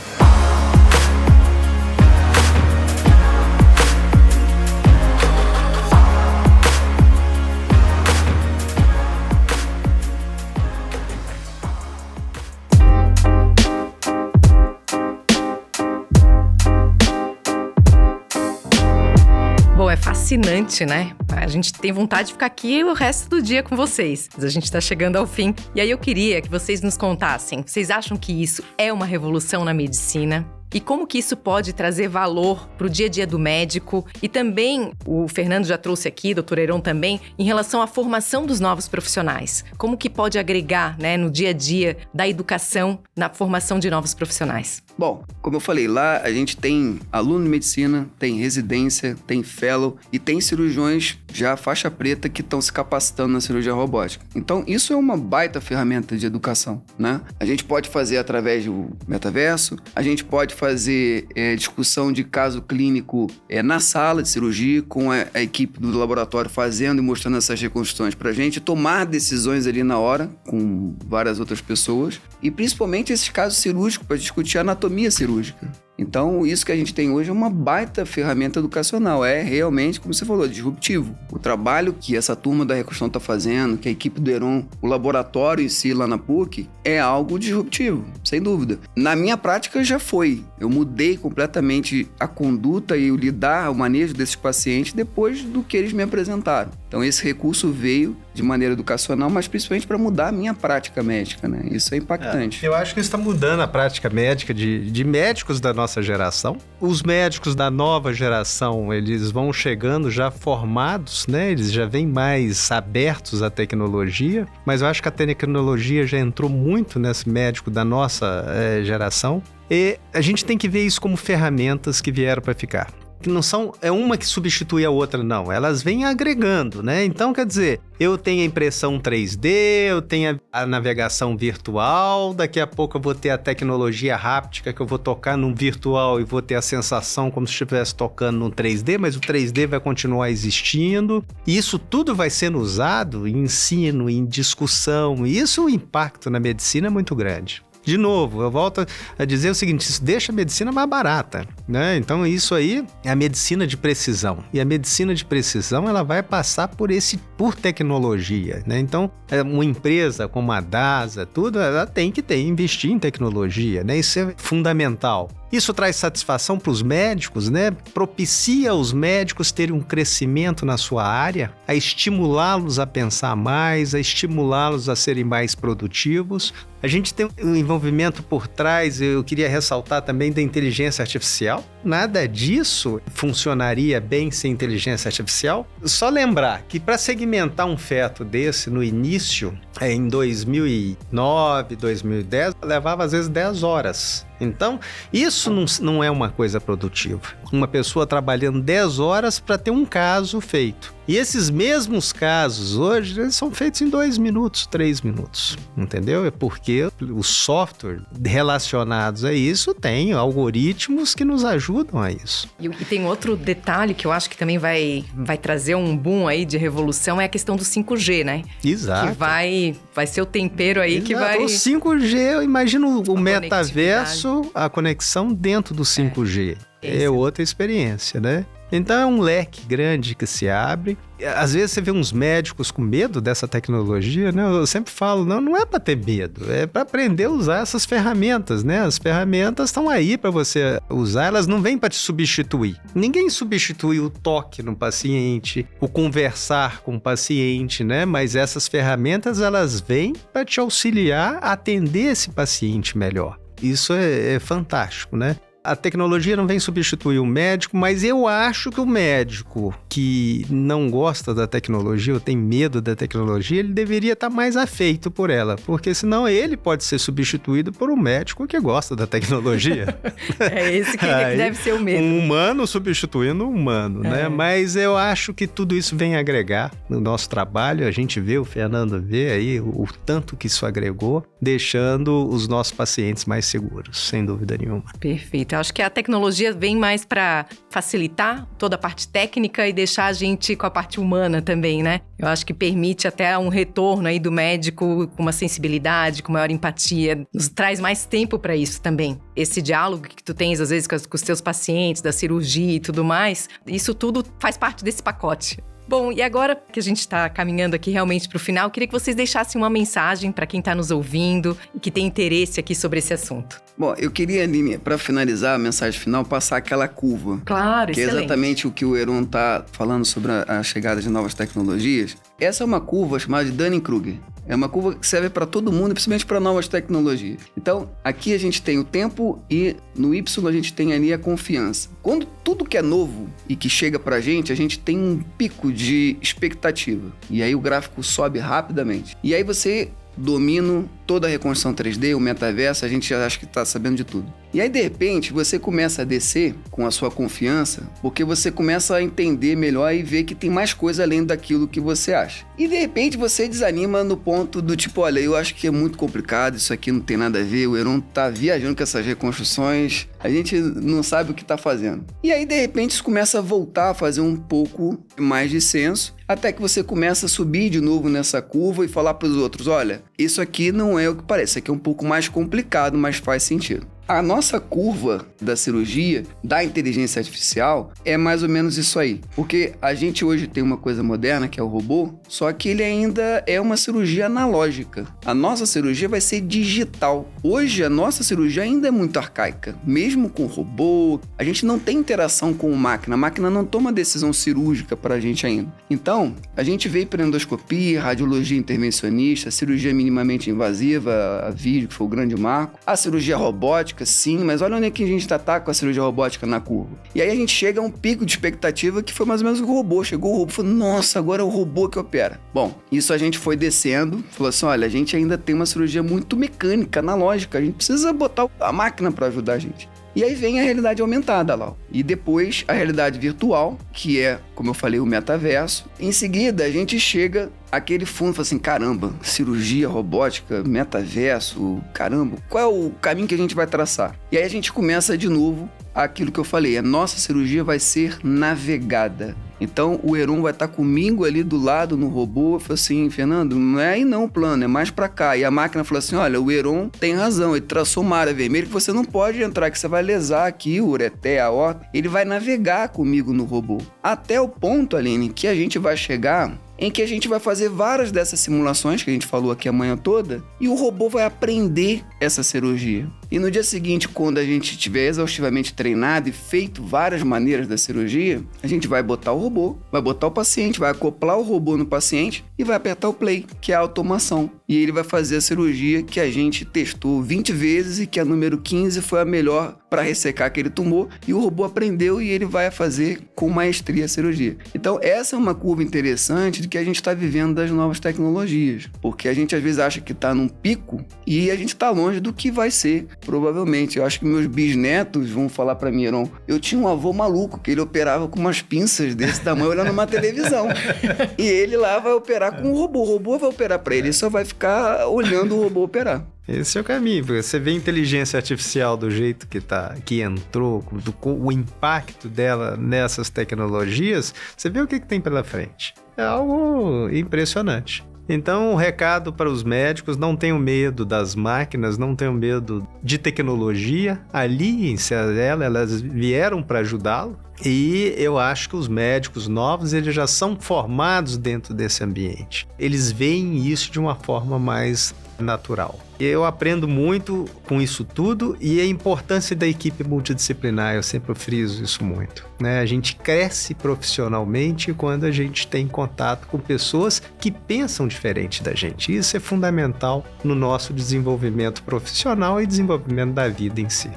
[20.34, 21.15] Fascinante, né?
[21.29, 24.29] A gente tem vontade de ficar aqui o resto do dia com vocês.
[24.34, 25.53] Mas a gente está chegando ao fim.
[25.75, 27.63] E aí eu queria que vocês nos contassem.
[27.65, 30.45] Vocês acham que isso é uma revolução na medicina?
[30.73, 34.27] e como que isso pode trazer valor para o dia a dia do médico e
[34.27, 38.88] também o Fernando já trouxe aqui, doutor Heron também, em relação à formação dos novos
[38.88, 39.63] profissionais.
[39.77, 44.15] Como que pode agregar né, no dia a dia da educação na formação de novos
[44.15, 44.81] profissionais?
[44.97, 49.97] Bom, como eu falei, lá a gente tem aluno de medicina, tem residência, tem fellow
[50.11, 54.23] e tem cirurgiões já faixa preta que estão se capacitando na cirurgia robótica.
[54.35, 57.21] Então, isso é uma baita ferramenta de educação, né?
[57.39, 62.61] A gente pode fazer através do metaverso, a gente pode fazer é, discussão de caso
[62.61, 67.37] clínico é, na sala de cirurgia, com a, a, equipe do laboratório fazendo e mostrando
[67.37, 72.51] essas reconstruções para a gente, tomar decisões ali na hora, com várias outras pessoas, e
[72.51, 74.63] principalmente esses casos cirúrgicos, para discutir a
[75.11, 75.71] cirúrgica.
[75.97, 79.23] Então, isso que a gente tem hoje é uma baita ferramenta educacional.
[79.23, 81.15] É realmente, como você falou, disruptivo.
[81.31, 84.87] O trabalho que essa turma da reconstrução está fazendo, que a equipe do Heron, o
[84.87, 88.79] laboratório em si lá na PUC, é algo disruptivo, sem dúvida.
[88.95, 90.43] Na minha prática já foi.
[90.59, 95.77] Eu mudei completamente a conduta e o lidar, o manejo desses pacientes depois do que
[95.77, 96.71] eles me apresentaram.
[96.87, 101.47] Então, esse recurso veio de maneira educacional, mas principalmente para mudar a minha prática médica,
[101.47, 101.61] né?
[101.71, 102.63] Isso é impactante.
[102.63, 105.82] É, eu acho que isso está mudando a prática médica de, de médicos da nossa
[106.01, 106.57] geração.
[106.79, 111.51] Os médicos da nova geração, eles vão chegando já formados, né?
[111.51, 116.49] Eles já vêm mais abertos à tecnologia, mas eu acho que a tecnologia já entrou
[116.49, 119.41] muito nesse médico da nossa é, geração.
[119.69, 123.41] E a gente tem que ver isso como ferramentas que vieram para ficar que não
[123.41, 125.51] são é uma que substitui a outra, não.
[125.51, 127.03] Elas vêm agregando, né?
[127.05, 129.47] Então, quer dizer, eu tenho a impressão 3D,
[129.89, 134.82] eu tenho a, navegação virtual, daqui a pouco eu vou ter a tecnologia háptica que
[134.82, 138.51] eu vou tocar num virtual e vou ter a sensação como se estivesse tocando num
[138.51, 141.24] 3D, mas o 3D vai continuar existindo.
[141.47, 146.39] E isso tudo vai sendo usado em ensino, em discussão, e isso o impacto na
[146.39, 147.63] medicina é muito grande.
[147.84, 148.86] De novo, eu volto
[149.17, 151.97] a dizer o seguinte: isso deixa a medicina mais barata, né?
[151.97, 154.43] Então isso aí é a medicina de precisão.
[154.53, 158.79] E a medicina de precisão ela vai passar por esse por tecnologia, né?
[158.79, 163.84] Então, é, uma empresa como a DASA, tudo, ela tem que ter investir em tecnologia,
[163.84, 163.97] né?
[163.97, 165.29] Isso é fundamental.
[165.53, 167.69] Isso traz satisfação para os médicos, né?
[167.93, 173.99] Propicia os médicos terem um crescimento na sua área, a estimulá-los a pensar mais, a
[173.99, 176.51] estimulá-los a serem mais produtivos.
[176.81, 181.63] A gente tem um envolvimento por trás, eu queria ressaltar também da inteligência artificial.
[181.81, 185.67] Nada disso funcionaria bem sem inteligência artificial.
[185.83, 193.05] Só lembrar que para segmentar um feto desse no início, é, em 2009, 2010, levava
[193.05, 194.25] às vezes 10 horas.
[194.39, 194.79] Então,
[195.11, 197.21] isso não, não é uma coisa produtiva.
[197.51, 200.93] Uma pessoa trabalhando 10 horas para ter um caso feito.
[201.07, 205.57] E esses mesmos casos hoje eles são feitos em 2 minutos, 3 minutos.
[205.77, 206.25] Entendeu?
[206.25, 212.47] É porque os software relacionados a isso tem algoritmos que nos ajudam a isso.
[212.59, 216.27] E, e tem outro detalhe que eu acho que também vai, vai trazer um boom
[216.27, 218.43] aí de revolução é a questão do 5G, né?
[218.63, 219.07] Exato.
[219.07, 221.07] Que vai, vai ser o tempero aí Exato.
[221.07, 221.37] que vai.
[221.37, 226.57] O 5G, eu imagino o metaverso a conexão dentro do 5G.
[226.81, 228.45] É, é outra experiência, né?
[228.76, 230.97] Então é um leque grande que se abre.
[231.38, 234.43] Às vezes você vê uns médicos com medo dessa tecnologia, né?
[234.43, 237.86] Eu sempre falo, não, não é para ter medo, é para aprender a usar essas
[237.86, 238.80] ferramentas, né?
[238.80, 242.76] As ferramentas estão aí para você usar, elas não vêm para te substituir.
[242.95, 248.05] Ninguém substitui o toque no paciente, o conversar com o paciente, né?
[248.05, 253.38] Mas essas ferramentas elas vêm para te auxiliar a atender esse paciente melhor.
[253.61, 255.38] Isso é, é fantástico, né?
[255.64, 260.89] A tecnologia não vem substituir o médico, mas eu acho que o médico que não
[260.89, 265.55] gosta da tecnologia ou tem medo da tecnologia, ele deveria estar mais afeito por ela,
[265.66, 269.97] porque senão ele pode ser substituído por um médico que gosta da tecnologia.
[270.38, 272.03] é esse que Aí, deve ser o medo.
[272.03, 274.09] Um humano substituindo um humano, né?
[274.09, 274.24] é.
[274.24, 274.30] né?
[274.30, 277.88] Mas eu acho que tudo isso vem agregar no nosso trabalho.
[277.88, 282.49] A gente vê, o Fernando vê aí o, o tanto que isso agregou, deixando os
[282.49, 284.84] nossos pacientes mais seguros, sem dúvida nenhuma.
[284.99, 285.52] Perfeito.
[285.53, 290.05] Eu acho que a tecnologia vem mais para facilitar toda a parte técnica e deixar
[290.05, 292.01] a gente com a parte humana também, né?
[292.17, 296.49] Eu acho que permite até um retorno aí do médico com uma sensibilidade, com maior
[296.49, 299.19] empatia, nos traz mais tempo para isso também.
[299.35, 303.03] Esse diálogo que tu tens às vezes com, os teus pacientes, da cirurgia e tudo
[303.03, 305.57] mais, isso tudo faz parte desse pacote.
[305.88, 308.93] Bom, e agora que a gente está caminhando aqui realmente para o final, queria que
[308.93, 312.99] vocês deixassem uma mensagem para quem está nos ouvindo e que tem interesse aqui sobre
[312.99, 313.61] esse assunto.
[313.77, 317.41] Bom, eu queria, Aline, para finalizar a mensagem final, passar aquela curva.
[317.43, 318.15] Claro, Que excelente.
[318.15, 322.15] é exatamente o que o Heron está falando sobre a, a chegada de novas tecnologias.
[322.39, 324.19] Essa é uma curva chamada de Dunning-Kruger.
[324.45, 327.39] É uma curva que serve para todo mundo, principalmente para novas tecnologias.
[327.55, 331.17] Então, aqui a gente tem o tempo e no Y a gente tem ali a
[331.17, 331.89] confiança.
[332.01, 335.23] Quando tudo que é novo e que chega para a gente, a gente tem um
[335.38, 337.13] pico de expectativa.
[337.29, 339.15] E aí o gráfico sobe rapidamente.
[339.23, 343.45] E aí você domina toda a reconstrução 3D, o metaverso, a gente já acha que
[343.45, 344.31] está sabendo de tudo.
[344.53, 348.95] E aí, de repente, você começa a descer com a sua confiança, porque você começa
[348.95, 352.45] a entender melhor e ver que tem mais coisa além daquilo que você acha.
[352.57, 355.97] E de repente você desanima no ponto do tipo, olha, eu acho que é muito
[355.97, 360.07] complicado, isso aqui não tem nada a ver, o Heron tá viajando com essas reconstruções,
[360.19, 362.05] a gente não sabe o que tá fazendo.
[362.23, 366.15] E aí, de repente, isso começa a voltar a fazer um pouco mais de senso,
[366.27, 369.67] até que você começa a subir de novo nessa curva e falar para os outros,
[369.67, 373.17] olha, isso aqui não é o que parece, aqui é um pouco mais complicado, mas
[373.17, 373.85] faz sentido.
[374.05, 379.21] A nossa curva da cirurgia, da inteligência artificial, é mais ou menos isso aí.
[379.33, 382.83] Porque a gente hoje tem uma coisa moderna que é o robô, só que ele
[382.83, 385.07] ainda é uma cirurgia analógica.
[385.23, 387.31] A nossa cirurgia vai ser digital.
[387.41, 389.73] Hoje a nossa cirurgia ainda é muito arcaica.
[389.85, 393.15] Mesmo com robô, a gente não tem interação com a máquina.
[393.15, 395.73] A máquina não toma decisão cirúrgica para a gente ainda.
[395.89, 402.05] Então, a gente veio para endoscopia, radiologia intervencionista, cirurgia minimamente invasiva, a vídeo, que foi
[402.05, 405.27] o grande marco, a cirurgia robótica robótica, sim, mas olha onde é que a gente
[405.27, 406.91] tá, tá com a cirurgia robótica na curva.
[407.15, 409.61] E aí a gente chega a um pico de expectativa que foi mais ou menos
[409.61, 410.03] o robô.
[410.03, 412.39] Chegou o robô falou, nossa, agora é o robô que opera.
[412.53, 416.03] Bom, isso a gente foi descendo, falou assim, olha, a gente ainda tem uma cirurgia
[416.03, 419.89] muito mecânica, analógica, a gente precisa botar a máquina para ajudar a gente.
[420.16, 421.74] E aí vem a realidade aumentada lá.
[421.91, 425.86] E depois a realidade virtual, que é, como eu falei, o metaverso.
[425.99, 432.64] Em seguida, a gente chega aquele fundo fala assim: caramba, cirurgia robótica, metaverso, caramba, qual
[432.64, 434.16] é o caminho que a gente vai traçar?
[434.32, 437.80] E aí a gente começa de novo aquilo que eu falei: a nossa cirurgia vai
[437.80, 439.36] ser navegada.
[439.64, 442.55] Então o Heron vai estar comigo ali do lado no robô.
[442.55, 445.38] Eu falei assim, Fernando, não é aí não o plano, é mais para cá.
[445.38, 448.66] E a máquina falou assim: olha, o Heron tem razão, ele traçou uma área vermelha
[448.66, 451.88] que você não pode entrar, que você vai lesar aqui o ureté, a horta.
[451.93, 453.80] Ele vai navegar comigo no robô.
[454.01, 457.69] Até o ponto, Aline, que a gente vai chegar em que a gente vai fazer
[457.69, 461.24] várias dessas simulações que a gente falou aqui a manhã toda e o robô vai
[461.24, 463.07] aprender essa cirurgia.
[463.32, 467.78] E no dia seguinte, quando a gente tiver exaustivamente treinado e feito várias maneiras da
[467.78, 471.78] cirurgia, a gente vai botar o robô, vai botar o paciente, vai acoplar o robô
[471.78, 474.51] no paciente e vai apertar o play, que é a automação.
[474.74, 478.26] E ele vai fazer a cirurgia que a gente testou 20 vezes e que a
[478.26, 482.45] número 15 foi a melhor para ressecar aquele tumor e o robô aprendeu e ele
[482.45, 484.57] vai fazer com maestria a cirurgia.
[484.74, 488.89] Então, essa é uma curva interessante de que a gente está vivendo das novas tecnologias,
[488.99, 492.19] porque a gente às vezes acha que está num pico e a gente está longe
[492.19, 493.97] do que vai ser Provavelmente.
[493.97, 496.28] Eu acho que meus bisnetos vão falar para mim, Heron.
[496.47, 500.07] Eu tinha um avô maluco que ele operava com umas pinças desse tamanho olhando uma
[500.07, 500.67] televisão.
[501.38, 503.01] e ele lá vai operar com o robô.
[503.01, 504.62] O robô vai operar para ele, ele só vai ficar
[505.07, 506.26] olhando o robô operar.
[506.47, 510.84] Esse é o caminho, você vê a inteligência artificial do jeito que tá, que entrou,
[510.91, 515.93] do, o impacto dela nessas tecnologias, você vê o que, que tem pela frente.
[516.18, 518.05] É algo impressionante.
[518.28, 522.88] Então, o um recado para os médicos: não tenham medo das máquinas, não tenham medo
[523.01, 524.22] de tecnologia.
[524.32, 527.38] Ali em Ciadela, elas vieram para ajudá-lo.
[527.66, 532.68] E eu acho que os médicos novos, eles já são formados dentro desse ambiente.
[532.78, 535.97] Eles veem isso de uma forma mais natural.
[536.24, 541.84] Eu aprendo muito com isso tudo e a importância da equipe multidisciplinar, eu sempre friso
[541.84, 542.45] isso muito.
[542.59, 542.80] Né?
[542.80, 548.74] A gente cresce profissionalmente quando a gente tem contato com pessoas que pensam diferente da
[548.74, 549.15] gente.
[549.15, 554.07] Isso é fundamental no nosso desenvolvimento profissional e desenvolvimento da vida em si.
[554.07, 554.15] Né?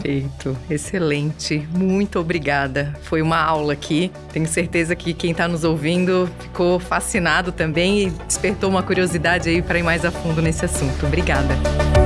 [0.00, 0.56] Perfeito, né?
[0.70, 1.66] excelente.
[1.74, 2.94] Muito obrigada.
[3.02, 4.10] Foi uma aula aqui.
[4.32, 9.62] Tenho certeza que quem está nos ouvindo ficou fascinado também e despertou uma curiosidade aí
[9.62, 11.06] para ir mais a fundo nesse assunto.
[11.06, 11.47] Obrigada.
[11.48, 11.97] Monday.